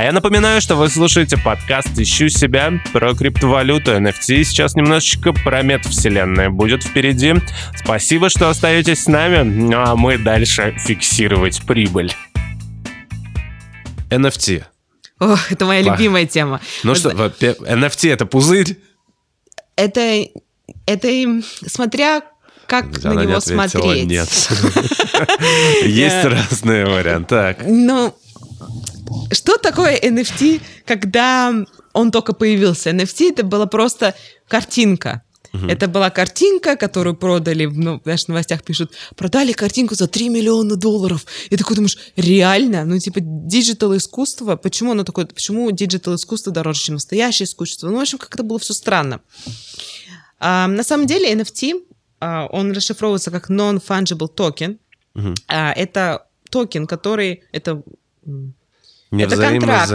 [0.01, 4.45] А я напоминаю, что вы слушаете подкаст «Ищу себя» про криптовалюту, NFT.
[4.45, 7.35] Сейчас немножечко про метавселенная будет впереди.
[7.77, 12.15] Спасибо, что остаетесь с нами, ну а мы дальше фиксировать прибыль.
[14.09, 14.65] NFT.
[15.19, 15.93] О, это моя Ба.
[15.93, 16.63] любимая тема.
[16.83, 18.79] Ну Вот что, NFT это пузырь?
[19.77, 20.25] Это,
[20.87, 22.23] это смотря
[22.67, 24.07] как Она на не него ответила смотреть.
[24.07, 24.29] нет.
[25.85, 27.29] Есть разные варианты.
[27.29, 27.59] Так.
[27.67, 28.15] Ну,
[29.33, 31.55] что такое NFT, когда
[31.93, 32.91] он только появился?
[32.91, 34.15] NFT это была просто
[34.49, 35.23] картинка.
[35.53, 41.27] Это была картинка, которую продали, ну, в новостях пишут, продали картинку за 3 миллиона долларов.
[41.51, 42.85] И такой думаешь, реально?
[42.85, 47.89] Ну, типа, digital искусство, почему оно такое, почему digital искусство дороже, чем настоящее искусство?
[47.89, 49.21] Ну, в общем, как-то было все странно.
[50.39, 51.83] А, на самом деле NFT,
[52.21, 54.79] а, он расшифровывается как non-fungible token.
[55.15, 55.35] Мгм.
[55.49, 57.43] А, это токен, который...
[57.53, 57.83] Это,
[59.13, 59.91] это контракт,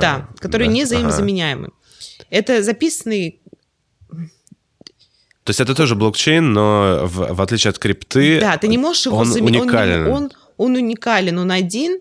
[0.00, 0.72] да, который Да?
[0.72, 0.86] не Ага.
[0.86, 1.70] взаимозаменяемый.
[2.30, 3.40] Это записанный...
[5.44, 9.06] То есть это тоже блокчейн, но в, в отличие от крипты, да, ты не можешь
[9.06, 9.62] его он заменить.
[9.62, 10.06] уникален.
[10.08, 12.00] Он, он уникален, он один.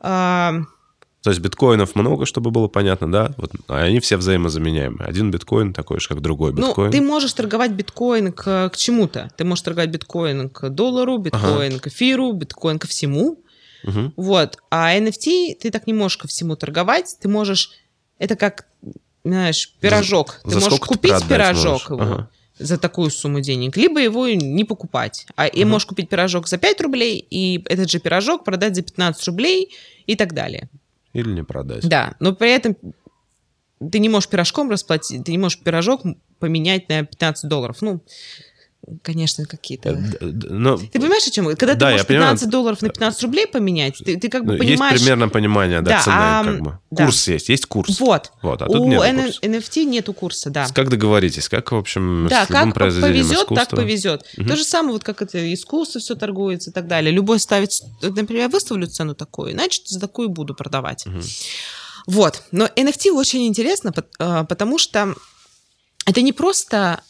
[0.00, 0.52] А,
[1.22, 3.34] То есть биткоинов много, чтобы было понятно, да?
[3.36, 5.04] Вот, а они все взаимозаменяемы.
[5.04, 6.90] Один биткоин такой же, как другой ну, биткоин.
[6.90, 9.30] ты можешь торговать биткоин к, к чему-то.
[9.36, 13.38] Ты можешь торговать биткоин к доллару, биткоин к эфиру, биткоин ко всему.
[13.86, 14.12] Мгм.
[14.16, 14.58] Вот.
[14.70, 17.16] А NFT ты так не можешь ко всему торговать.
[17.20, 17.70] Ты можешь...
[18.18, 18.66] Это как,
[19.24, 20.40] знаешь, пирожок.
[20.44, 22.04] За ты можешь сколько ты купить продать пирожок можешь?
[22.06, 22.30] его Ага.
[22.58, 25.26] за такую сумму денег, либо его не покупать.
[25.36, 25.70] А и Мгм.
[25.72, 29.74] можешь купить пирожок за 5 рублей, и этот же пирожок продать за 15 рублей
[30.06, 30.68] и так далее.
[31.12, 31.88] Или не продать.
[31.88, 32.76] Да, но при этом
[33.90, 36.02] ты не можешь пирожком расплатить, ты не можешь пирожок
[36.38, 37.78] поменять на 15 долларов.
[37.82, 38.00] Ну,
[39.02, 39.94] конечно, Э, какие-то...
[39.94, 41.46] д- Но Ты понимаешь, о чем?
[41.56, 42.28] Когда Да, ты можешь понимаю.
[42.34, 45.00] 15 долларов на 15 рублей поменять, ты, ты как бы ну, есть понимаешь...
[45.00, 46.78] примерно понимание, да, Да, цены, а, как бы.
[46.92, 47.04] да.
[47.04, 47.98] Курс есть, есть курс.
[47.98, 48.30] Вот.
[48.42, 49.40] Вот, а тут У нет N- курса.
[49.42, 50.68] NFT нету курса, да.
[50.72, 53.76] Как договоритесь, как, в общем, Да, с как повезет, так искусства?
[53.76, 54.24] повезет.
[54.36, 54.48] Мгм.
[54.48, 57.10] То же самое, вот как это искусство все торгуется и так далее.
[57.12, 57.70] Любой ставит,
[58.02, 61.06] например, я выставлю цену такую, значит, за такую буду продавать.
[61.06, 61.22] Мгм.
[62.06, 62.42] Вот.
[62.52, 65.14] Но NFT очень интересно, а, потому что
[66.06, 67.00] это не просто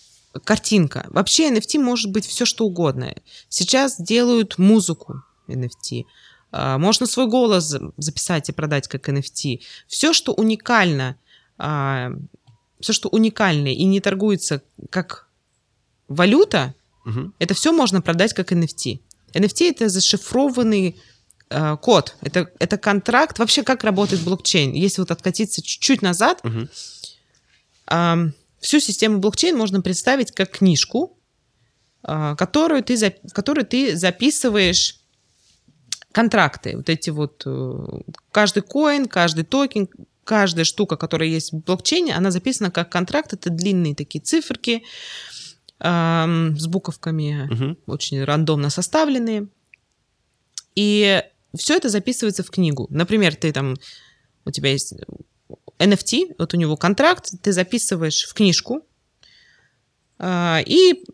[0.44, 1.07] картинка.
[1.11, 3.14] Вообще NFT может быть все что угодно.
[3.49, 6.05] Сейчас делают музыку NFT.
[6.53, 9.61] А, Можно свой голос за- записать и продать как NFT.
[9.88, 11.16] Все, что уникально,
[11.59, 15.29] все, что уникальное и не торгуется как
[16.09, 17.35] валюта, Мгм.
[17.38, 19.01] это все можно продать как NFT.
[19.33, 20.96] NFT это зашифрованный
[21.49, 22.16] э, код.
[22.22, 23.38] Это, это контракт.
[23.38, 24.72] Вообще, как работает блокчейн?
[24.72, 26.42] Если вот откатиться чуть-чуть назад,
[27.87, 31.19] ам, всю систему блокчейн можно представить как книжку,
[32.03, 35.01] а, которую ты, в которую ты записываешь
[36.12, 36.77] контракты.
[36.77, 37.42] Вот эти вот...
[37.47, 38.01] э,
[38.33, 39.88] Каждый коин, каждый токен,
[40.25, 43.33] каждая штука, которая есть в блокчейне, она записана как контракт.
[43.33, 44.83] Это длинные такие циферки
[45.79, 47.79] с буковками Мгм.
[47.87, 49.49] очень рандомно составленные.
[50.75, 51.23] И
[51.55, 52.87] все это записывается в книгу.
[52.88, 53.75] Например, ты там,
[54.47, 54.95] у тебя есть
[55.78, 58.82] NFT, вот у него контракт, ты записываешь в книжку,
[60.18, 61.04] а, и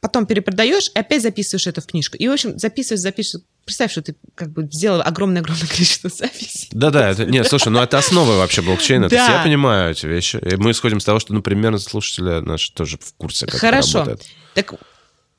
[0.00, 2.16] потом перепродаешь, и опять записываешь это в книжку.
[2.16, 3.44] И, в общем, записываешь, записываешь.
[3.64, 6.68] Представь, что ты как бы сделал огромное-огромное количество записей.
[6.70, 9.08] Да-да, это, нет, слушай, ну это основа вообще блокчейна.
[9.08, 9.38] То есть Да.
[9.38, 10.36] я понимаю эти вещи.
[10.36, 14.02] И мы исходим с того, что, ну, примерно слушатели наши тоже в курсе, как Хорошо.
[14.02, 14.30] это работает.
[14.54, 14.74] Так,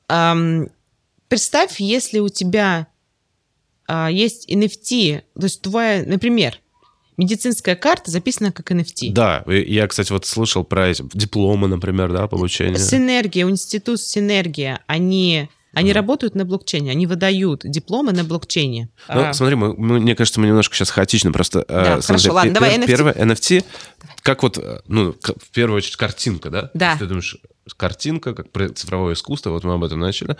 [0.08, 0.68] ам,
[1.28, 2.88] представь, если у тебя
[3.86, 6.60] а, есть NFT, то есть твоя, например,
[7.18, 9.12] медицинская карта записана как NFT.
[9.12, 12.78] Да, я, кстати, вот слышал про эти дипломы, например, да, по обучению.
[12.78, 15.98] Синергия, институт Синергия, они, они Ага.
[16.00, 18.88] работают на блокчейне, они выдают дипломы на блокчейне.
[19.08, 21.60] Ну, А, смотри, мы, мы- мне кажется, мы немножко сейчас хаотично просто...
[21.60, 22.86] э, Да, смотри, хорошо, ладно, давай NFT.
[22.86, 23.64] Первое, NFT,
[24.22, 26.70] как вот, э, ну, в первую очередь, картинка, да?
[26.74, 26.96] Да.
[26.98, 27.36] Ты думаешь,
[27.76, 30.36] картинка, как цифровое искусство, вот мы об этом начали.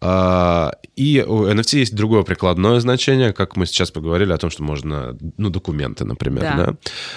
[0.00, 4.62] А, И у NFT есть другое прикладное значение, как мы сейчас поговорили о том, что
[4.62, 6.56] можно, ну, документы, например, Да.
[6.56, 6.74] да.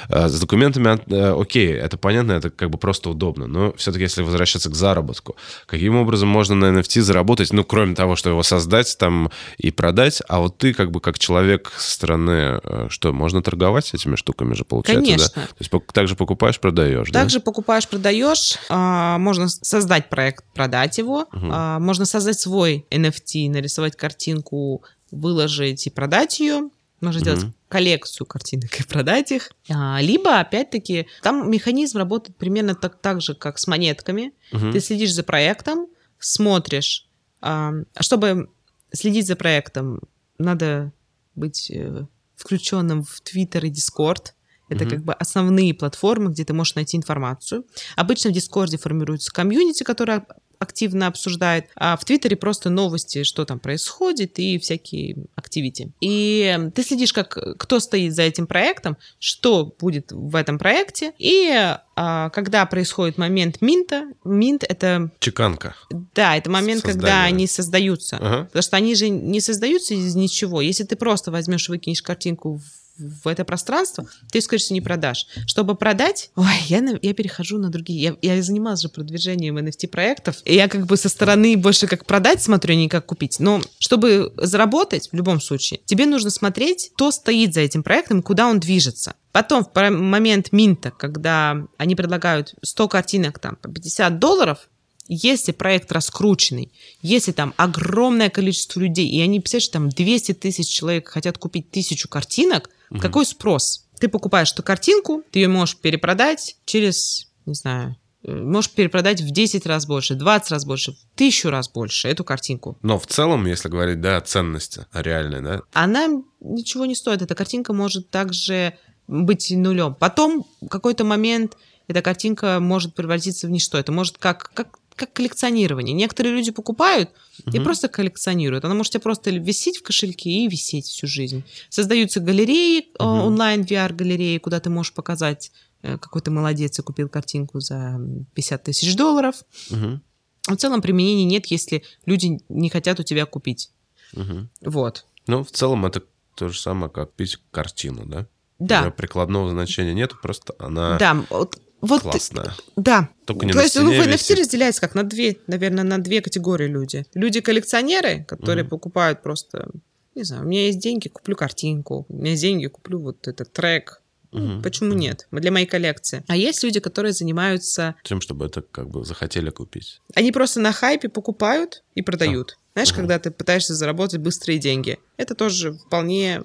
[0.10, 4.24] А, С документами, э, окей, это понятно, это как бы просто удобно, но все-таки если
[4.24, 5.36] возвращаться к заработку,
[5.66, 10.22] каким образом можно на NFT заработать, ну, кроме того, что его создать там и продать,
[10.28, 14.54] а вот ты как бы как человек со стороны, э, что, можно торговать этими штуками
[14.54, 15.32] же, получается, Конечно.
[15.36, 15.42] да?
[15.42, 17.22] То есть также покупаешь, продаешь, да?
[17.22, 23.96] Также покупаешь, продаешь, а, можно создать проект, продать его, а, можно создать свой NFT, нарисовать
[23.96, 26.70] картинку, выложить и продать ее.
[27.02, 27.54] Можно сделать Мгм.
[27.68, 29.52] коллекцию картинок и продать их.
[29.70, 34.32] А, либо, опять-таки, там механизм работает примерно так, так же, как с монетками.
[34.52, 34.72] Мгм.
[34.72, 35.88] Ты следишь за проектом,
[36.20, 37.08] смотришь.
[37.42, 38.50] А чтобы
[38.92, 40.02] следить за проектом,
[40.38, 40.92] надо
[41.36, 44.32] быть э, включенным в Twitter и Discord.
[44.70, 44.90] Это Мгм.
[44.90, 47.66] как бы основные платформы, где ты можешь найти информацию.
[47.96, 50.26] Обычно в Дискорде формируется комьюнити, которое
[50.60, 55.92] активно обсуждает, а в Твиттере просто новости, что там происходит и всякие активити.
[56.02, 61.76] И ты следишь, как кто стоит за этим проектом, что будет в этом проекте, и
[61.96, 65.12] а, когда происходит момент минта, минт это...
[65.20, 65.76] Чеканка.
[66.14, 67.02] Да, это момент, Создание.
[67.02, 68.18] когда они создаются.
[68.18, 68.46] Ага.
[68.46, 70.62] Потому что они же не создаются из ничего.
[70.62, 75.28] Если ты просто возьмешь, выкинешь картинку в в это пространство, ты, скорее всего, не продашь.
[75.48, 78.18] Чтобы продать, ой, я, я перехожу на другие.
[78.22, 82.42] Я, я занималась же продвижением NFT-проектов, и я как бы со стороны больше как продать
[82.42, 83.40] смотрю, а не как купить.
[83.40, 88.48] Но чтобы заработать, в любом случае, тебе нужно смотреть, кто стоит за этим проектом, куда
[88.48, 89.16] он движется.
[89.32, 94.70] Потом, в момент минта, когда они предлагают 100 картинок там по 50 долларов,
[95.08, 101.10] если проект раскрученный, если там огромное количество людей, и они, представляешь, там 200 тысяч человек
[101.10, 103.88] хотят купить тысячу картинок, какой спрос?
[104.00, 109.32] Ты покупаешь эту картинку, ты ее можешь перепродать через, не знаю, э, можешь перепродать в
[109.32, 112.78] 10 раз больше, 20 раз больше, в тысячу раз больше эту картинку.
[112.82, 116.08] Но в целом, если говорить, да, о ценности реальной, да, Она
[116.42, 117.22] ничего не стоит.
[117.22, 118.78] Эта картинка может также
[119.08, 119.96] быть нулем.
[119.96, 121.56] Потом в какой-то момент
[121.88, 123.78] эта картинка может превратиться в ничто.
[123.78, 125.94] Это может как, как, как коллекционирование.
[125.94, 127.10] Некоторые люди покупают
[127.52, 128.64] и просто коллекционируют.
[128.66, 131.44] Она может тебе просто висеть в кошельке и висеть всю жизнь.
[131.70, 133.08] Создаются галереи, Мгм.
[133.22, 138.00] онлайн VR-галереи, куда ты можешь показать, э, какой ты молодец и купил картинку за
[138.34, 139.36] 50 тысяч долларов.
[139.70, 140.02] Мгм.
[140.48, 143.72] В целом применений нет, если люди не хотят у тебя купить.
[144.14, 144.50] Мгм.
[144.62, 145.06] Вот.
[145.28, 146.04] Ну, в целом это
[146.36, 148.28] то же самое, как пить картину, да?
[148.60, 148.84] У Да.
[148.84, 152.54] неё прикладного значения нет, просто она Да, вот, вот классная.
[152.76, 153.10] Да.
[153.26, 156.68] Только не То на есть ну, NFT разделяется как на две, наверное, на две категории
[156.68, 157.06] люди.
[157.14, 158.70] Люди-коллекционеры, которые Мгм.
[158.70, 159.70] покупают просто,
[160.16, 163.52] не знаю, у меня есть деньги, куплю картинку, у меня есть деньги, куплю вот этот
[163.54, 164.02] трек.
[164.36, 164.62] Мгм.
[164.62, 165.28] Почему нет?
[165.32, 166.24] Для моей коллекции.
[166.28, 167.96] А есть люди, которые занимаются...
[168.04, 170.02] Тем, чтобы это как бы захотели купить.
[170.14, 172.58] Они просто на хайпе покупают и продают.
[172.74, 172.98] Знаешь, Ага.
[172.98, 175.00] когда ты пытаешься заработать быстрые деньги.
[175.16, 176.42] Это тоже вполне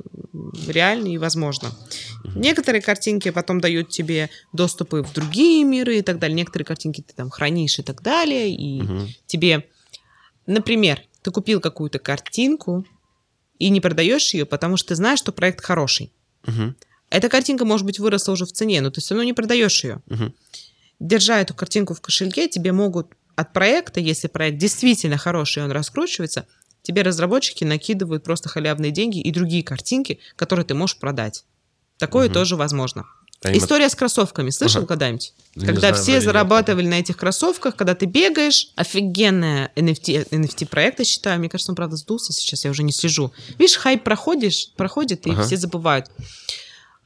[0.68, 1.72] реально и возможно.
[2.36, 6.36] Некоторые картинки потом дают тебе доступы в другие миры и так далее.
[6.36, 8.54] Некоторые картинки ты там хранишь и так далее.
[8.54, 9.08] И Мгм.
[9.26, 9.68] тебе,
[10.46, 12.86] например, ты купил какую-то картинку
[13.58, 16.12] и не продаешь ее, потому что ты знаешь, что проект хороший.
[16.46, 16.76] Мгм.
[17.10, 20.00] Эта картинка, может быть, выросла уже в цене, но ты все равно не продаешь ее.
[20.06, 20.32] Мгм.
[21.00, 25.72] Держа эту картинку в кошельке, тебе могут от проекта, если проект действительно хороший и он
[25.72, 26.46] раскручивается,
[26.82, 31.44] тебе разработчики накидывают просто халявные деньги и другие картинки, которые ты можешь продать.
[31.98, 32.34] Такое Мгм.
[32.34, 33.04] тоже возможно.
[33.42, 34.50] Это- История с кроссовками.
[34.50, 34.88] Слышал Ага.
[34.88, 35.32] когда-нибудь?
[35.56, 38.68] Не когда знаю, все зарабатывали на этих кроссовках, когда ты бегаешь.
[38.76, 41.38] Офигенная NFT, NFT-проект, я считаю.
[41.38, 43.32] Мне кажется, он, правда, сдулся сейчас, я уже не слежу.
[43.58, 45.42] Видишь, хайп проходишь, проходит, и Ага.
[45.44, 46.06] все забывают.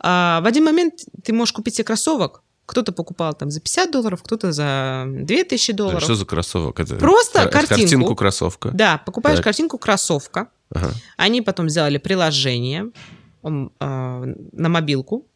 [0.07, 2.43] А, в один момент ты можешь купить себе кроссовок.
[2.67, 6.03] Кто-то покупал там за 50 долларов, кто-то за 2000 А долларов.
[6.03, 6.79] Что за кроссовок?
[6.81, 7.81] Это Просто кар- картинку.
[7.81, 8.71] Картинку кроссовка.
[8.73, 9.45] Да, покупаешь Так.
[9.45, 10.49] картинку кроссовка.
[10.71, 10.93] Ага.
[11.17, 12.91] Они потом сделали приложение
[13.43, 15.27] м, а, на мобилку.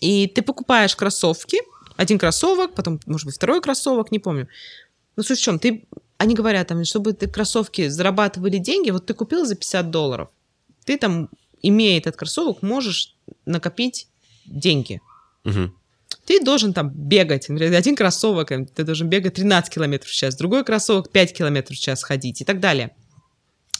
[0.00, 1.58] И ты покупаешь кроссовки,
[1.96, 4.48] один кроссовок, потом, может быть, второй кроссовок, не помню.
[5.16, 5.58] Ну, суть в чем?
[5.58, 5.86] Ты,
[6.18, 10.28] они говорят, там, чтобы ты кроссовки зарабатывали деньги, вот ты купил за 50 долларов.
[10.84, 11.28] Ты там,
[11.62, 13.14] имея этот кроссовок, можешь
[13.46, 14.08] накопить
[14.46, 15.00] деньги.
[15.44, 15.74] Мгм.
[16.24, 17.48] Ты должен там бегать.
[17.48, 21.76] Например, один кроссовок, э, ты должен бегать 13 километров в час, другой кроссовок 5 километров
[21.76, 22.94] в час ходить и так далее.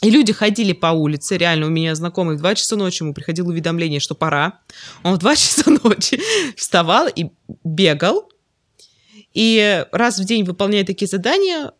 [0.01, 3.47] И люди ходили по улице, реально у меня знакомый в 2 часа ночи ему приходило
[3.47, 4.59] уведомление, что пора.
[5.03, 6.19] Он в 2 часа ночи
[6.57, 7.27] вставал и
[7.63, 8.29] бегал.
[9.33, 11.71] И раз в день выполняя такие задания,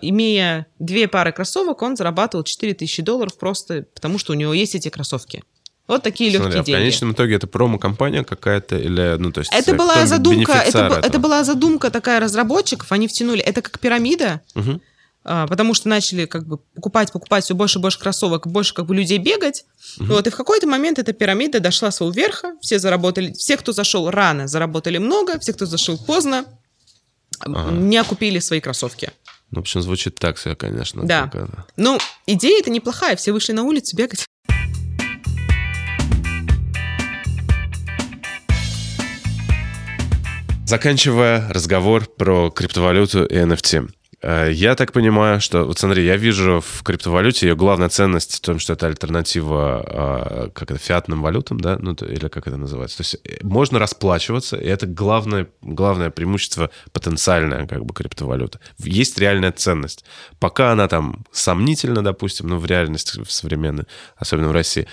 [0.00, 4.88] имея две пары кроссовок, он зарабатывал 4000 долларов просто потому, что у него есть эти
[4.88, 5.42] кроссовки.
[5.86, 6.78] Вот такие Смотри, легкие а в деньги.
[6.80, 9.52] конечном итоге это промо-компания какая-то или, ну, то есть...
[9.54, 14.40] Это э, была задумка, это, это была задумка такая разработчиков, они втянули, это как пирамида,
[14.56, 14.80] Мгм.
[15.22, 18.86] а, потому что начали как бы покупать, покупать все больше и больше кроссовок, больше как
[18.86, 19.64] бы людей бегать.
[19.98, 24.10] Вот, и в какой-то момент эта пирамида дошла своего верха, все заработали, все, кто зашел
[24.10, 26.46] рано, заработали много, все, кто зашел поздно,
[27.38, 27.70] Ага.
[27.70, 29.10] не окупили свои кроссовки.
[29.50, 31.04] Ну, в общем, звучит так все, конечно.
[31.04, 31.30] Да.
[31.76, 34.26] Ну, идея это неплохая, все вышли на улицу бегать.
[40.66, 43.88] Заканчивая разговор про криптовалюту и NFT.
[44.26, 45.64] Э, Я так понимаю, что...
[45.64, 50.50] Вот смотри, я вижу в криптовалюте ее главная ценность в том, что это альтернатива а,
[50.52, 51.78] как это, фиатным валютам, да?
[51.80, 52.96] Ну, или как это называется.
[52.96, 58.58] То есть э, можно расплачиваться, и это главное, главное преимущество потенциальное как бы криптовалюты.
[58.78, 60.04] Есть реальная ценность.
[60.40, 63.84] Пока она там сомнительна, допустим, ну, в реальности в современной,
[64.16, 64.88] особенно в России,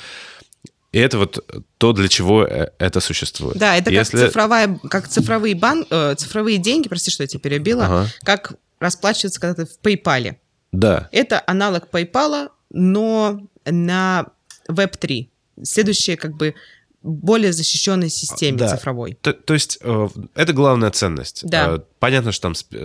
[0.92, 1.44] и это вот
[1.80, 3.58] то, для чего э, это существует.
[3.58, 7.40] Да, это Если- как, цифровая, как цифровые, бан, э, цифровые деньги, прости, что я тебя
[7.40, 8.08] перебила, Ага.
[8.24, 8.54] как
[8.84, 10.36] расплачиваться когда-то в PayPal.
[10.72, 11.10] Да.
[11.12, 14.28] Это аналог PayPal, но на
[14.70, 15.30] Web3.
[15.64, 16.56] Следующее как бы
[17.04, 18.70] более защищенной системе Да.
[18.78, 19.18] цифровой.
[19.22, 21.42] То, то есть э, это главная ценность.
[21.48, 21.76] Да.
[21.76, 22.78] Э, понятно, что там сп-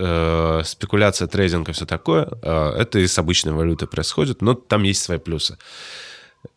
[0.61, 2.27] э, спекуляция, трейдинг и все такое.
[2.41, 5.57] э, это и с обычной валютой происходит, но там есть свои плюсы.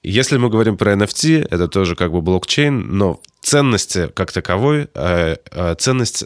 [0.03, 5.36] Если мы говорим про NFT, это тоже как бы блокчейн, но ценности как таковой, э,
[5.51, 6.24] э, ценность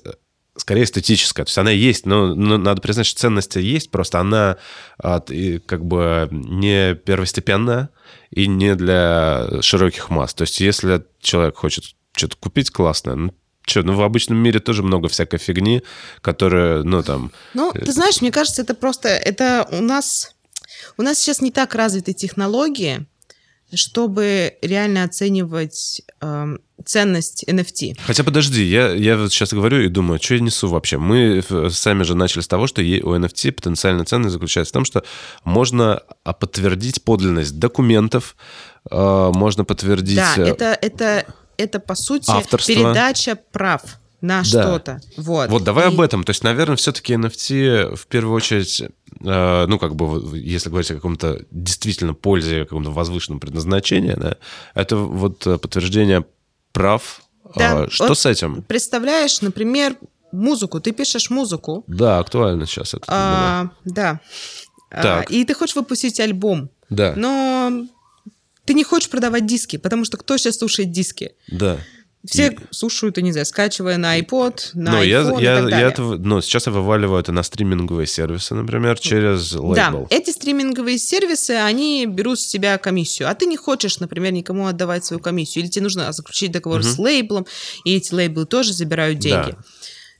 [0.56, 1.44] скорее эстетическая.
[1.44, 4.56] То есть она есть, но, но надо признать, что ценность есть, просто она
[4.98, 7.90] от- и как бы не первостепенная
[8.30, 10.34] и не для широких масс.
[10.34, 11.84] То есть если человек хочет
[12.16, 13.34] что-то купить классное, ну,
[13.66, 15.82] что, ну в обычном мире тоже много всякой фигни,
[16.20, 17.32] которая, ну там...
[17.54, 20.34] Ну, Э, ты знаешь, мне кажется, это просто, это у нас,
[20.96, 23.06] у нас сейчас не так развиты технологии,
[23.74, 27.94] чтобы реально оценивать эм, ценность NFT.
[28.06, 30.98] Хотя подожди, я, я вот сейчас говорю и думаю, что я несу вообще?
[30.98, 34.84] Мы э, сами же начали с того, что у NFT потенциальная ценность заключается в том,
[34.84, 35.02] что
[35.44, 38.36] можно а, подтвердить подлинность документов,
[38.90, 40.16] э, можно подтвердить...
[40.16, 42.72] Да, э, это, это, это по сути Авторство.
[42.72, 43.82] передача прав
[44.20, 45.00] на что-то.
[45.16, 45.50] Вот.
[45.50, 46.24] Вот давай И- об этом.
[46.24, 50.94] То есть, наверное, все-таки NFT в первую очередь, э, ну, как бы, если говорить о
[50.94, 54.36] каком-то действительно пользе, каком-то возвышенном предназначении, да,
[54.74, 56.24] это вот э, подтверждение
[56.72, 57.20] прав.
[57.54, 58.62] Да, А, что вот с этим?
[58.62, 59.96] Представляешь, например,
[60.32, 60.80] музыку.
[60.80, 61.84] Ты пишешь музыку.
[61.86, 63.04] Да, актуально сейчас это.
[63.08, 64.20] а, да.
[64.90, 65.30] А, Так.
[65.30, 66.70] и ты хочешь выпустить альбом.
[66.90, 67.86] да, Но
[68.64, 71.32] ты не хочешь продавать диски, потому что кто сейчас слушает диски?
[71.48, 71.78] да.
[72.26, 75.54] Все И- слушают, я не знаю, скачивая на iPod, на Но я, iPhone и я,
[75.60, 75.88] так я далее.
[75.88, 79.60] это, ну, сейчас я вываливаю это на стриминговые сервисы, например, через Да,
[79.90, 80.06] лейбл.
[80.10, 85.04] эти стриминговые сервисы, они берут с себя комиссию, а ты не хочешь, например, никому отдавать
[85.04, 86.88] свою комиссию, или тебе нужно заключить договор Мгм.
[86.88, 87.46] с лейблом,
[87.84, 89.50] и эти лейблы тоже забирают деньги.
[89.52, 89.58] Да.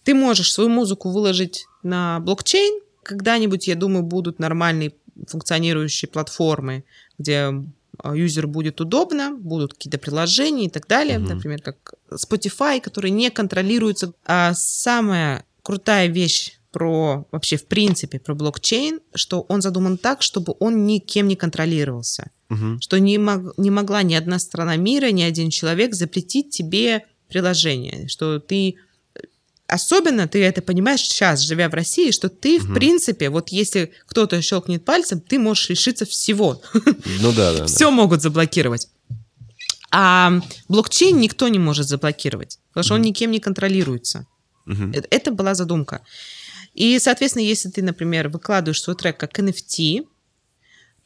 [0.04, 4.92] Ты можешь свою музыку выложить на блокчейн, когда-нибудь, я думаю, будут нормальные
[5.28, 6.84] функционирующие платформы,
[7.18, 7.52] где
[8.04, 11.28] юзеру будет удобно, будут какие-то приложения и так далее, Мгм.
[11.36, 14.12] например, как Spotify, которые не контролируются.
[14.24, 20.54] А самая крутая вещь про вообще в принципе про блокчейн, что он задуман так, чтобы
[20.60, 22.80] он никем не контролировался, Мгм.
[22.80, 28.08] что не, мог- не могла ни одна страна мира, ни один человек запретить тебе приложение,
[28.08, 28.76] что ты
[29.68, 32.74] Особенно ты это понимаешь сейчас, живя в России, что ты, в Мгм.
[32.74, 36.62] принципе, вот если кто-то щелкнет пальцем, ты можешь лишиться всего.
[37.20, 37.58] Ну да, да.
[37.60, 37.66] да.
[37.66, 38.88] Все могут заблокировать.
[39.90, 40.32] А
[40.68, 44.26] блокчейн никто не может заблокировать, потому что он никем не контролируется.
[44.68, 46.00] Э- Это была задумка.
[46.74, 50.06] И, соответственно, если ты, например, выкладываешь свой трек как NFT,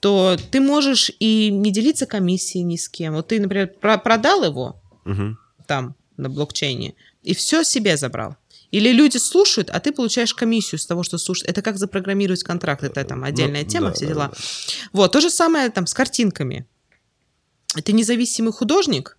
[0.00, 3.14] то ты можешь и не делиться комиссией ни с кем.
[3.14, 5.38] Вот ты, например, про- продал его Мгм.
[5.66, 8.36] там на блокчейне и все себе забрал.
[8.70, 11.50] Или люди слушают, а ты получаешь комиссию с того, что слушают.
[11.50, 14.28] Это как запрограммировать контракт, это там отдельная Ну, тема, да, все да, дела.
[14.28, 14.38] да.
[14.92, 16.66] Вот, то же самое там с картинками.
[17.84, 19.16] Ты независимый художник,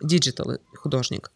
[0.00, 1.30] digital художник,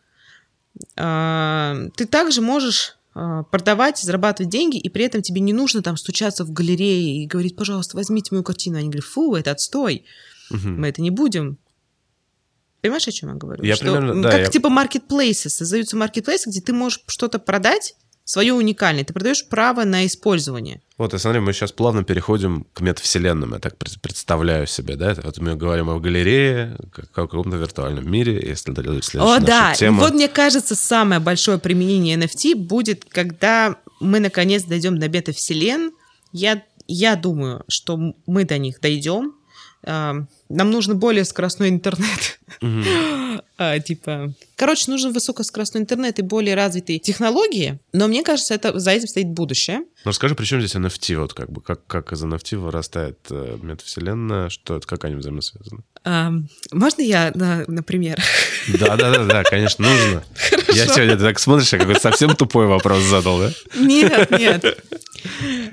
[0.97, 5.97] а, ты также можешь а, продавать, зарабатывать деньги, и при этом тебе не нужно там
[5.97, 8.79] стучаться в галерее и говорить, пожалуйста, возьмите мою картину.
[8.79, 10.05] Они говорят, фу, это отстой,
[10.51, 10.81] Мгм.
[10.81, 11.59] мы это не будем.
[12.87, 13.63] Понимаешь, о чем я говорю?
[13.65, 17.95] Я Что, примерно- да, как я- типа маркетплейсы, создаются маркетплейсы, где ты можешь что-то продать,
[18.25, 20.81] свое уникальное, ты продаешь право на использование.
[20.99, 25.15] Вот, и смотри, мы сейчас плавно переходим к метавселенным, я так пред- представляю себе, да?
[25.23, 29.47] Вот мы говорим о галерее, как о каком-то виртуальном мире, если это следующая О, наша
[29.47, 29.75] да.
[29.75, 30.01] тема.
[30.01, 35.93] Вот мне кажется, самое большое применение NFT будет, когда мы наконец дойдем до бета-вселен.
[36.33, 39.35] Я, я думаю, что мы до них дойдем.
[40.49, 42.39] Нам нужен более скоростной интернет.
[43.59, 47.79] А, типа, короче, нужен высокоскоростной интернет и более развитые технологии.
[47.95, 49.79] Но мне кажется, это за этим стоит будущее.
[50.05, 51.17] Ну расскажи, при чем здесь NFT?
[51.19, 55.83] Вот как бы, как, как из NFT вырастает э, метавселенная, что это, как они взаимосвязаны?
[56.05, 56.33] А,
[56.71, 58.23] Можно я, на- например?
[58.69, 60.23] Да-да-да, конечно, нужно.
[60.75, 63.51] Я сегодня ты так смотришь, я какой-то совсем тупой вопрос задал, да?
[63.77, 64.79] Нет, нет.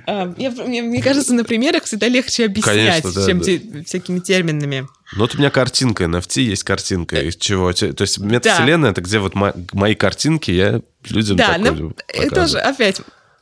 [0.08, 3.46] А, я- мне, мне кажется, на примерах всегда легче объяснять, Конечно, да, чем да.
[3.46, 4.63] те- всякими терминами.
[4.68, 7.72] Ну вот у меня картинка, NFT есть картинка, из чего?
[7.74, 12.60] То есть метавселенная, это где вот мо- мои картинки я людям Да, ну, это тоже
[12.60, 13.02] опять,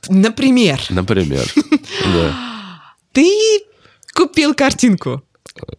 [0.10, 1.46] например, Например.
[2.14, 2.34] Да.
[3.14, 3.62] ты
[4.14, 5.24] купил картинку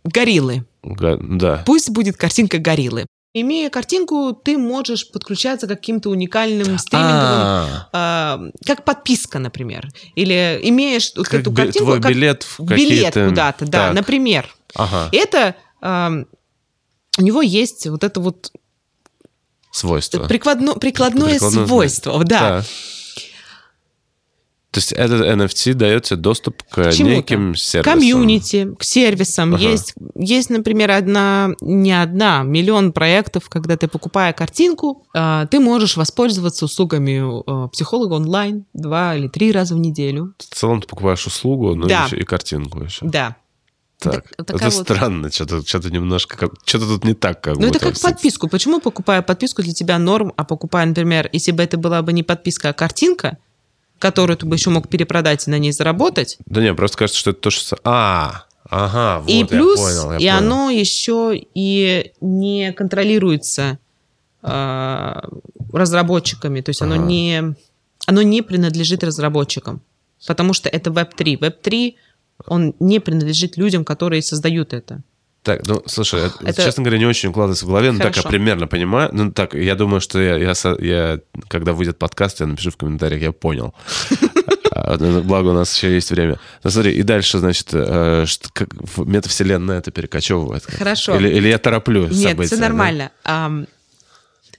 [0.05, 0.65] гориллы.
[0.83, 1.63] Да.
[1.67, 3.07] Пусть будет картинка гориллы.
[3.35, 9.89] Имея картинку, ты можешь подключаться к каким-то уникальным стриминговым, А, а, как подписка, например.
[10.17, 14.55] Или имеешь вот как эту картинку, твой как билет в билет куда-то, да, Так, например.
[14.75, 16.27] Ага, Это ам,
[17.19, 18.53] у него есть вот это вот
[19.71, 20.25] свойства.
[20.27, 22.41] прикладно- прикладное Прикладное, свойство, да.
[22.61, 22.65] Да.
[24.71, 27.15] То есть этот NFT дает тебе доступ к Чему-то.
[27.17, 27.93] неким сервисам.
[27.93, 29.55] комьюнити, к сервисам.
[29.55, 29.63] Ага.
[29.65, 35.99] Есть, есть, например, одна, не одна, миллион проектов, когда ты, покупая картинку, а, ты можешь
[35.99, 40.33] воспользоваться услугами а, психолога онлайн два или три раза в неделю.
[40.39, 42.09] В целом ты покупаешь услугу, ну Да.
[42.11, 43.05] и картинку еще.
[43.05, 43.37] Да.
[44.03, 47.67] Так, Так- это вот- странно, что-то, что-то немножко, как, что-то тут не так, как Ну,
[47.67, 48.49] это как подписку.
[48.49, 52.23] Почему покупая подписку для тебя норм, а покупая, например, если бы это была бы не
[52.23, 53.39] подписка, а картинка,
[53.99, 57.31] которую ты бы еще мог перепродать и на ней заработать, Да не, просто кажется, что
[57.31, 57.79] это то, что...
[57.85, 60.37] А, ага, вот, и я плюс, понял, я и понял.
[60.39, 63.79] оно еще и не контролируется
[64.43, 65.15] э,
[65.73, 67.05] разработчиками, то есть оно Ага.
[67.05, 67.55] не
[68.07, 69.81] оно не принадлежит разработчикам,
[70.27, 71.39] потому что это Web3.
[71.39, 71.95] Web3
[72.47, 75.03] он не принадлежит людям, которые создают это.
[75.43, 78.23] Так, ну, слушай, это, Это- честно говоря, не очень укладывается в голове, но так я
[78.23, 78.29] Хорошо.
[78.29, 79.11] примерно понимаю.
[79.13, 83.23] Ну, так, я думаю, что я, я, я- когда выйдет подкаст, я напишу в комментариях,
[83.23, 83.75] я понял.
[84.75, 86.39] А, ну, Благо, у нас еще есть время.
[86.65, 88.25] Ну, смотри, и дальше, значит, э,
[88.55, 90.65] как метавселенная это перекочевывает.
[90.65, 91.15] Хорошо.
[91.17, 92.63] Или, или я тороплю Нет, события, все да?
[92.63, 93.11] нормально.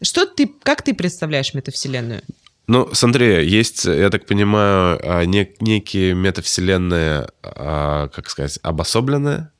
[0.03, 2.21] Что ты, как ты представляешь метавселенную?
[2.67, 9.51] Ну, смотри, есть, я так понимаю, а, не- некие метавселенные, а, как сказать, обособленные,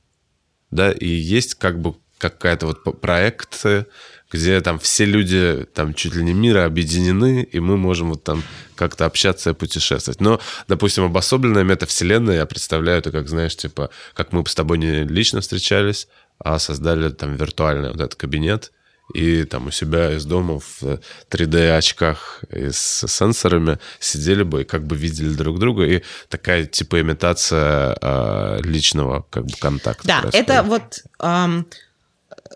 [0.72, 3.88] да, и есть как бы какая-то вот п- проекты,
[4.32, 8.42] где там все люди там чуть ли не мира объединены, и мы можем вот там
[8.76, 10.22] как-то общаться и путешествовать.
[10.22, 10.40] Но,
[10.70, 15.42] допустим, обособленная метавселенная, я представляю это как, знаешь, типа, как мы с тобой не лично
[15.42, 16.08] встречались,
[16.40, 18.72] а создали там виртуальный вот этот кабинет,
[19.14, 21.00] и там у себя из дома в
[21.30, 27.02] 3D-очках и с сенсорами сидели бы и как бы видели друг друга, и такая типа
[27.02, 30.08] имитация а, личного как бы контакта.
[30.08, 30.50] Да, происходит.
[30.50, 31.68] это вот ам,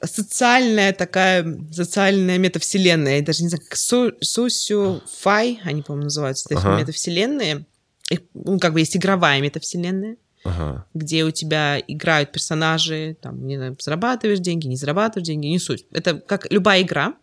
[0.03, 3.17] социальная такая, социальная метавселенная.
[3.17, 6.79] Я даже не знаю, как со, социофай, они, по-моему, называются, эти Ага.
[6.79, 7.65] метавселенные.
[8.09, 10.15] Их, ну, как бы есть игровая метавселенная,
[10.47, 10.85] Ага.
[10.93, 15.85] где у тебя играют персонажи, там, не знаю, зарабатываешь деньги, не зарабатываешь деньги, не суть.
[15.91, 17.13] Это как любая игра.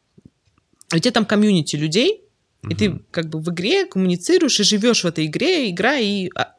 [0.95, 2.20] У тебя там комьюнити людей,
[2.68, 6.55] и ты как бы в игре коммуницируешь и живешь в этой игре, игра и а,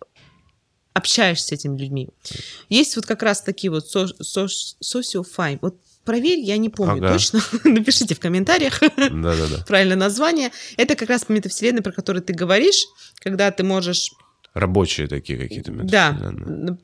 [0.93, 2.09] общаешься с этими людьми.
[2.69, 4.45] Есть вот как раз такие вот со- со-
[4.83, 5.57] sociofy.
[5.61, 7.13] Вот проверь, я не помню Ага.
[7.13, 7.41] точно.
[7.63, 9.63] Напишите в комментариях Да-да-да.
[9.67, 10.51] правильное название.
[10.77, 12.85] Это как раз метавселенная, про которую ты говоришь,
[13.19, 14.11] когда ты можешь
[14.55, 16.11] Рабочие такие какие-то да.
[16.11, 16.69] метавселенные.
[16.71, 16.79] н-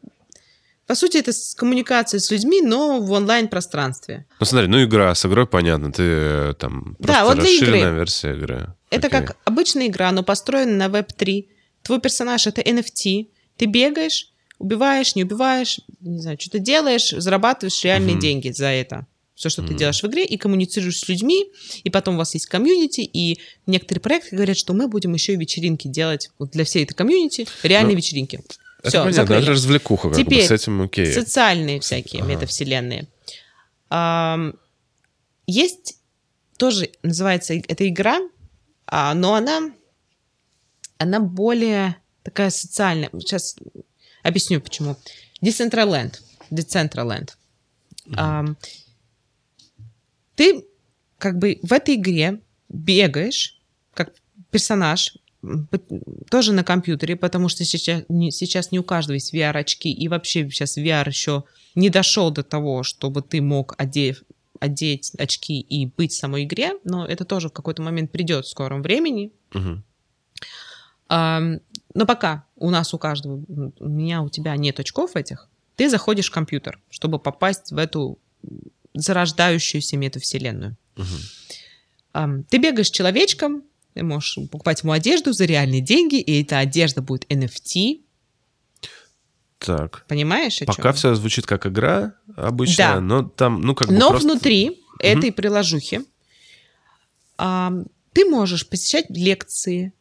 [0.88, 4.26] По сути, это коммуникация с людьми, но в онлайн-пространстве.
[4.40, 7.66] Ну смотри, ну игра, с игрой понятно, ты э, там Да, просто вот для игры.
[7.68, 8.76] расширенная версия игры.
[8.90, 9.20] Это Окей.
[9.22, 11.48] как обычная игра, но построена на Web3.
[11.84, 13.28] Твой персонаж— это NFT.
[13.56, 18.22] Ты бегаешь, убиваешь, не убиваешь, не знаю, что-то делаешь, зарабатываешь реальные Мгм.
[18.22, 19.08] деньги за это.
[19.42, 19.78] Все, что ты Мгм.
[19.78, 21.48] делаешь в игре, и коммуницируешь с людьми,
[21.84, 25.36] и потом у вас есть комьюнити, и некоторые проекты говорят, что мы будем еще и
[25.36, 28.36] вечеринки делать вот для всей этой комьюнити, реальные Ну, вечеринки.
[28.84, 31.08] Это Все, понятно, это развлекуха, как бы Теперь с этим окей.
[31.08, 32.32] Социальные всякие Ага.
[32.36, 33.08] метавселенные.
[33.90, 34.54] Ам,
[35.48, 35.98] есть
[36.58, 38.20] тоже, называется эта игра,
[38.86, 39.72] а, но она,
[41.00, 43.10] она более такая социальная.
[43.18, 43.56] Сейчас
[44.22, 44.98] объясню, почему.
[45.44, 46.20] Decentraland.
[46.52, 47.32] Decentraland.
[48.16, 48.56] Ам,
[50.36, 50.66] ты
[51.18, 53.62] как бы в этой игре бегаешь,
[53.94, 54.14] как
[54.50, 55.16] персонаж,
[56.30, 60.50] тоже на компьютере, потому что сейчас не, сейчас не у каждого есть VR-очки, и вообще
[60.50, 61.44] сейчас VR еще
[61.76, 64.18] не дошел до того, чтобы ты мог одеть,
[64.60, 68.50] одеть очки и быть в самой игре, но это тоже в какой-то момент придет в
[68.50, 69.32] скором времени.
[69.54, 69.84] Мгм.
[71.08, 71.60] Ам,
[71.94, 73.44] но пока у нас у каждого,
[73.80, 78.20] у меня, у тебя нет очков этих, ты заходишь в компьютер, чтобы попасть в эту
[78.94, 80.78] зарождающуюся метавселенную.
[82.14, 83.64] Ам, ты бегаешь с человечком,
[83.94, 88.02] ты можешь покупать ему одежду за реальные деньги, и эта одежда будет NFT,
[89.60, 90.06] Так.
[90.08, 90.60] понимаешь?
[90.66, 93.00] Пока все звучит как игра обычная, Да.
[93.02, 96.02] но там, ну, как бы Но просто- внутри этой приложухи
[97.38, 99.94] ам, ты можешь посещать лекции,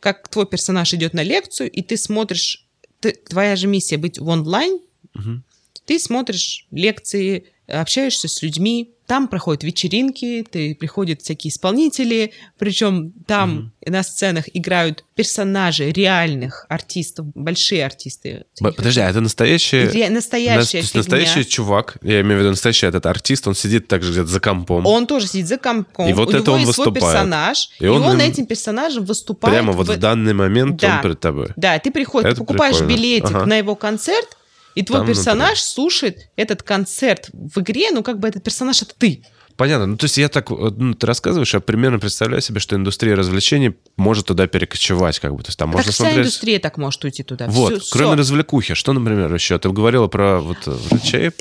[0.00, 2.66] как твой персонаж идет на лекцию, и ты смотришь,
[3.00, 4.78] ты- твоя же миссия быть в онлайн,
[5.14, 5.44] Мгм.
[5.86, 13.72] ты смотришь лекции, общаешься с людьми, там проходят вечеринки, ты приходят всякие исполнители, причем там
[13.86, 18.44] на сценах играют персонажи реальных артистов, большие артисты.
[18.60, 19.78] Б- Подожди, а это настоящий...
[19.86, 23.54] Ре- нас- настоящая то есть настоящий чувак, я имею в виду настоящий этот артист, он
[23.54, 24.84] сидит также где-то за компом.
[24.84, 26.06] Он тоже сидит за компом.
[26.06, 27.14] И вот у это него он есть свой выступает.
[27.16, 29.54] персонаж, И и, он он, им- этим персонажем выступает.
[29.54, 30.96] Прямо вот в данный момент Да.
[30.96, 31.48] он перед тобой.
[31.56, 32.94] Да, ты приходишь, Это ты покупаешь прикольно.
[32.96, 33.46] билетик Ага.
[33.46, 34.36] на его концерт,
[34.78, 38.94] и твой Там персонаж слушает этот концерт в игре, ну как бы этот персонаж это
[38.96, 39.24] ты.
[39.56, 39.86] Понятно.
[39.86, 43.74] Ну, то есть я так, ну, ты рассказываешь, я примерно представляю себе, что индустрия развлечений
[43.96, 45.42] может туда перекочевать, как бы.
[45.42, 46.18] То есть там так можно вся смотреть...
[46.20, 47.48] индустрия так может уйти туда.
[47.48, 48.18] Вот, Всё- кроме всё.
[48.18, 49.58] развлекухи, что, например, еще?
[49.58, 51.32] Ты говорила про вот э, врачей?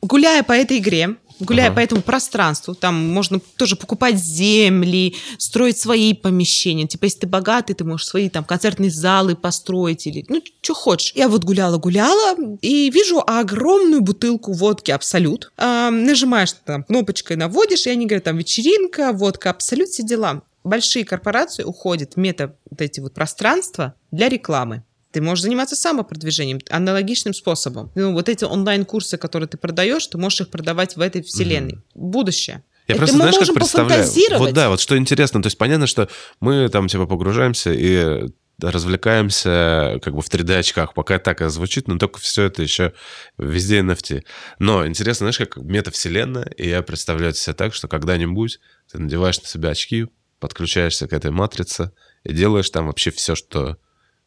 [0.00, 1.76] гуляя по этой игре, гуляя Ага.
[1.76, 6.86] по этому пространству, там можно тоже покупать земли, строить свои помещения.
[6.86, 11.12] Типа, если ты богатый, ты можешь свои там концертные залы построить или, ну, что хочешь.
[11.14, 15.52] Я вот гуляла-гуляла и вижу огромную бутылку водки «Абсолют».
[15.56, 20.42] А, нажимаешь там кнопочкой, наводишь, и они говорят, там, вечеринка, водка «Абсолют», все дела.
[20.64, 24.84] Большие корпорации уходят в мета вот эти вот пространства для рекламы.
[25.12, 27.92] Ты можешь заниматься самопродвижением аналогичным способом.
[27.94, 31.78] Ну, вот эти онлайн-курсы, которые ты продаешь, ты можешь их продавать в этой вселенной.
[31.94, 32.64] Будущее.
[32.88, 34.08] Я Это просто, знаешь, как представляю?
[34.38, 35.42] Вот да, вот что интересно.
[35.42, 36.08] То есть понятно, что
[36.40, 38.28] мы там типа погружаемся и
[38.60, 40.94] развлекаемся как бы в 3D-очках.
[40.94, 42.92] Пока так и звучит, но только все это еще
[43.38, 44.24] везде NFT.
[44.58, 48.60] Но интересно, знаешь, как метавселенная, и я представляю себе так, что когда-нибудь
[48.90, 50.06] ты надеваешь на себя очки,
[50.40, 51.92] подключаешься к этой матрице
[52.24, 53.78] и делаешь там вообще все, что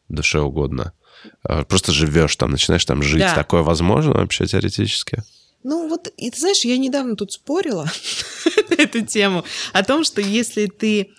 [0.08, 0.92] душе угодно.
[1.42, 3.20] А, Просто живешь там, начинаешь там жить.
[3.20, 3.34] Да.
[3.34, 5.22] Такое возможно вообще теоретически?
[5.62, 7.90] Ну вот, и ты знаешь, я недавно тут спорила
[8.70, 11.10] на эту тему о том, что если ты,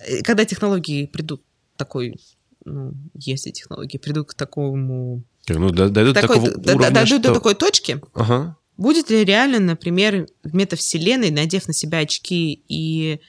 [0.00, 1.42] э, когда технологии придут
[1.76, 2.18] такой,
[2.64, 7.54] ну, если технологии придут к такому, Ну, дойдут до такого д- уровня, дойдут до такой
[7.54, 8.56] точки, Ага.
[8.78, 13.20] Будет ли реально, например, в метавселенной, надев на себя очки и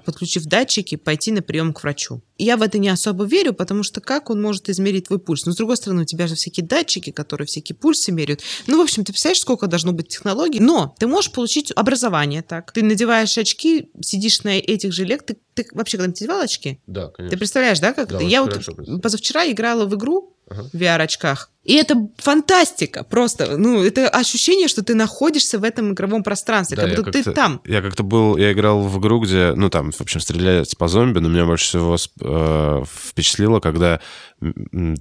[0.00, 2.22] подключив датчики, пойти на прием к врачу?
[2.38, 5.46] Я в это не особо верю, потому что как он может измерить твой пульс?
[5.46, 8.42] Но, с другой стороны, у тебя же всякие датчики, которые всякие пульсы меряют.
[8.66, 10.60] Ну, в общем, ты представляешь, сколько должно быть технологий?
[10.60, 12.72] Но ты можешь получить образование так.
[12.72, 15.22] Ты надеваешь очки, сидишь на этих же лек.
[15.24, 16.80] Ты, ты вообще когда-нибудь надевал очки?
[16.86, 17.38] Да, Ты конечно.
[17.38, 18.24] представляешь, да, как Да, это?
[18.24, 18.58] Я вот
[19.02, 20.68] позавчера играла в игру Ага.
[20.72, 21.50] в VR-очках.
[21.64, 23.56] И это фантастика просто.
[23.56, 27.32] Ну, это ощущение, что ты находишься в этом игровом пространстве, Да, как будто ты как-то-
[27.32, 27.60] там.
[27.64, 31.20] Я как-то был, я играл в игру, где, ну, там, в общем, стреляется по зомби,
[31.20, 34.00] но меня больше всего э, впечатлило, когда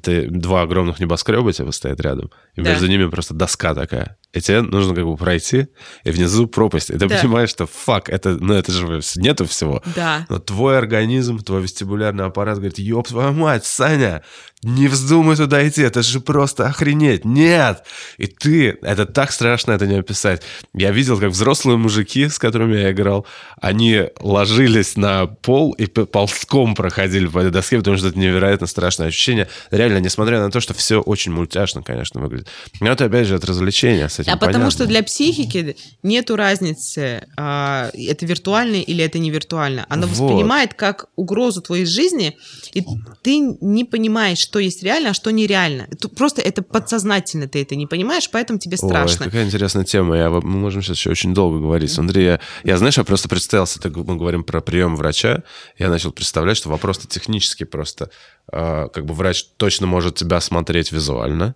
[0.01, 2.72] ты, два огромных небоскреба тебе стоят рядом, и Да.
[2.72, 4.18] между ними просто доска такая.
[4.32, 5.68] И тебе нужно как бы пройти,
[6.05, 6.89] и внизу пропасть.
[6.89, 7.18] И ты Да.
[7.20, 9.84] понимаешь, что фак, это, ну, это же нету всего.
[9.95, 10.26] Да.
[10.30, 14.24] Но твой организм, твой вестибулярный аппарат говорит, ёб твою мать, Саня,
[14.64, 17.25] не вздумай туда идти, это же просто охренеть.
[17.25, 17.83] Нет!
[18.17, 20.41] И ты, это так страшно, это не описать.
[20.73, 23.25] Я видел, как взрослые мужики, с которыми я играл,
[23.61, 29.07] они ложились на пол и ползком проходили по этой доске, потому что это невероятно страшное
[29.07, 29.47] ощущение.
[29.71, 32.47] Реально, несмотря на то, что все очень мультяшно, конечно, выглядит.
[32.79, 34.71] Но это, опять же, от развлечения с этим А потому понятно.
[34.71, 39.85] что для психики нету разницы, а, это виртуально или это не виртуально.
[39.89, 40.11] Она Вот.
[40.17, 42.37] воспринимает как угрозу твоей жизни,
[42.73, 42.83] и
[43.21, 45.87] ты не понимаешь, что есть реально, а что нереально.
[46.15, 49.25] Просто это подсознательно ты это не понимаешь, поэтому тебе Ой, страшно.
[49.25, 50.17] какая интересная тема.
[50.17, 51.97] Я, мы можем сейчас еще очень долго говорить.
[51.97, 55.43] Андрей, я, я, знаешь, я просто представился, так мы говорим про прием врача,
[55.77, 58.09] я начал представлять, что вопрос-то технически просто.
[58.51, 61.55] э, как бы врач точно может тебя смотреть визуально.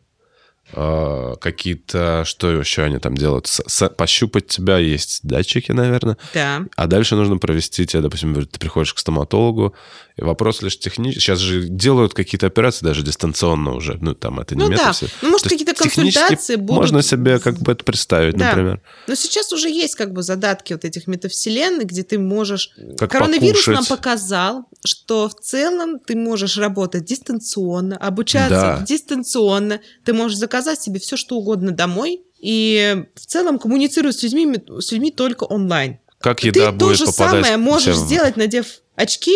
[0.73, 3.47] Э, какие-то, что еще они там делают?
[3.47, 6.17] С- с- пощупать тебя, есть датчики, наверное.
[6.33, 6.63] Да.
[6.75, 9.73] А дальше нужно провести тебя, допустим, ты приходишь к стоматологу,
[10.17, 11.19] вопрос лишь технический.
[11.21, 13.97] Сейчас же делают какие-то операции даже дистанционно уже.
[14.01, 14.75] Ну, там это не Ну да.
[14.75, 16.75] метавсе- Ну, может, То какие-то консультации будут.
[16.81, 18.47] Можно себе как бы это представить, Да.
[18.49, 18.81] например.
[19.07, 22.71] Но сейчас уже есть как бы задатки вот этих метавселенных, где ты можешь...
[22.97, 23.89] Как Коронавирус нам покушать.
[23.97, 28.49] показал, что в целом ты можешь работать дистанционно, обучаться
[28.79, 28.85] Да.
[28.87, 34.57] дистанционно, ты можешь заказать себе все, что угодно домой, и в целом коммуницировать с людьми,
[34.79, 35.99] с людьми только онлайн.
[36.19, 38.65] Как ты еда то будет же попадать самое можешь в- сделать, надев
[38.95, 39.35] очки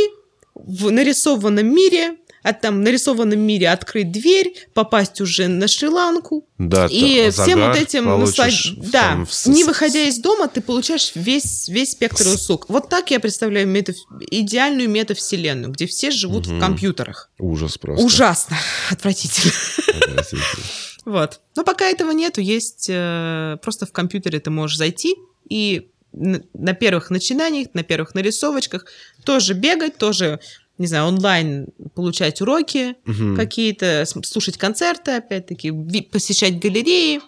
[0.65, 6.87] в нарисованном мире, а там в нарисованном мире открыть дверь, попасть уже на Шри-Ланку, Да,
[6.87, 11.91] и всем вот этим в- да, в не выходя из дома, ты получаешь весь, весь
[11.91, 12.65] спектр услуг.
[12.67, 13.93] Вот так я представляю мета...
[14.31, 16.59] идеальную метавселенную, где все живут в Мгм.
[16.59, 17.29] компьютерах.
[17.37, 18.03] Ужас просто.
[18.05, 18.57] Ужасно,
[18.89, 19.53] отвратительно.
[20.01, 20.43] Отвратительно.
[21.03, 21.39] Вот.
[21.55, 25.15] Но пока этого нету, есть э, просто в компьютере ты можешь зайти
[25.49, 28.85] и на первых начинаниях, на первых нарисовочках
[29.23, 30.39] тоже бегать, тоже,
[30.77, 33.35] не знаю, онлайн получать уроки Мгм.
[33.35, 35.71] какие-то, слушать концерты, опять-таки,
[36.11, 37.21] посещать галереи.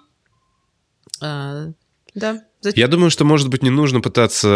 [1.21, 1.67] А,
[2.15, 2.43] да.
[2.61, 2.79] Зачем?
[2.79, 4.47] Я думаю, что, может быть, не нужно пытаться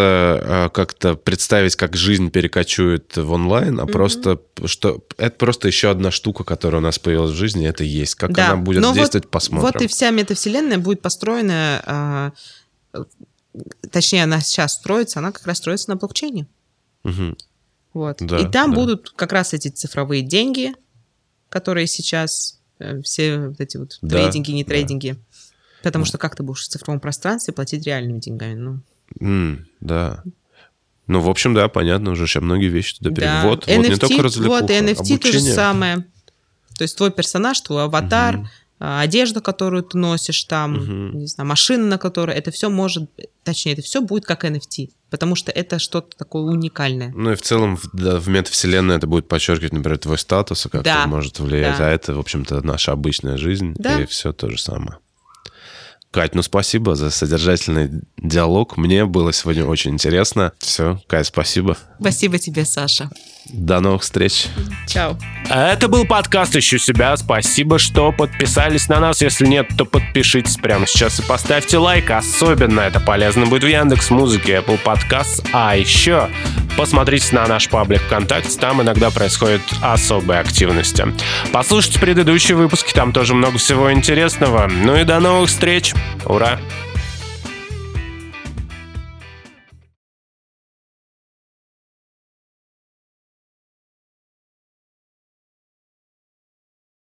[0.42, 3.92] э, как-то представить, как жизнь перекочует в онлайн, а Мгм.
[3.92, 8.16] просто, что это просто еще одна штука, которая у нас появилась в жизни, это есть.
[8.16, 9.72] Как Да, она будет но вот- действовать, посмотрим.
[9.74, 12.34] Вот и вся метавселенная будет построена,
[12.94, 13.04] э,
[13.92, 16.48] точнее, она сейчас строится, она как раз строится на блокчейне.
[17.04, 17.38] Мгм.
[17.94, 18.18] Вот.
[18.20, 18.76] Да, и там да.
[18.76, 20.74] будут как раз эти цифровые деньги,
[21.50, 24.70] которые сейчас э, все вот эти вот Да, трейдинги, не да.
[24.70, 25.18] трейдинги.
[25.84, 28.56] Потому что как ты будешь в цифровом пространстве платить реальными деньгами?
[28.56, 28.80] Ну,
[29.22, 30.24] М, да.
[31.08, 33.16] Ну, в общем, да, понятно, уже сейчас многие вещи туда Да.
[33.16, 33.66] перевод.
[33.66, 35.54] Вот NFT, не только развлекуха, вот, и NFT то же обучение.
[35.54, 35.98] самое.
[36.78, 38.50] То есть твой персонаж, твой аватар, а,
[38.80, 41.18] одежда, которую ты носишь там, Мгм.
[41.20, 43.10] не знаю, машина, на которой, это все может,
[43.44, 47.12] точнее, это все будет как NFT, потому что это что-то такое уникальное.
[47.16, 50.70] Ну и в целом в, да, в метавселенной это будет подчеркивать, например, твой статус, и
[50.70, 51.00] как Да.
[51.02, 51.78] это может влиять.
[51.80, 51.88] Да.
[51.88, 54.02] А это, в общем-то, наша обычная жизнь, Да.
[54.02, 54.98] и все то же самое.
[56.12, 58.78] Кать, ну спасибо за содержательный диалог.
[58.78, 60.54] Мне было сегодня очень интересно.
[60.60, 61.78] Все, Кать, спасибо.
[62.00, 63.10] Спасибо тебе, Саша.
[63.50, 64.48] До новых встреч.
[64.88, 65.18] Чао.
[65.50, 67.16] Это был подкаст «Ищу себя».
[67.16, 69.22] Спасибо, что подписались на нас.
[69.22, 72.12] Если нет, то подпишитесь прямо сейчас и поставьте лайк.
[72.12, 75.48] Особенно это полезно будет в Яндекс Музыке, Apple Podcasts.
[75.54, 76.30] А еще
[76.76, 78.60] посмотрите на наш паблик ВКонтакте.
[78.60, 81.06] Там иногда происходят особые активности.
[81.52, 84.68] Послушайте предыдущие выпуски, там тоже много всего интересного.
[84.68, 85.94] Ну и до новых встреч.
[86.26, 86.60] Ура!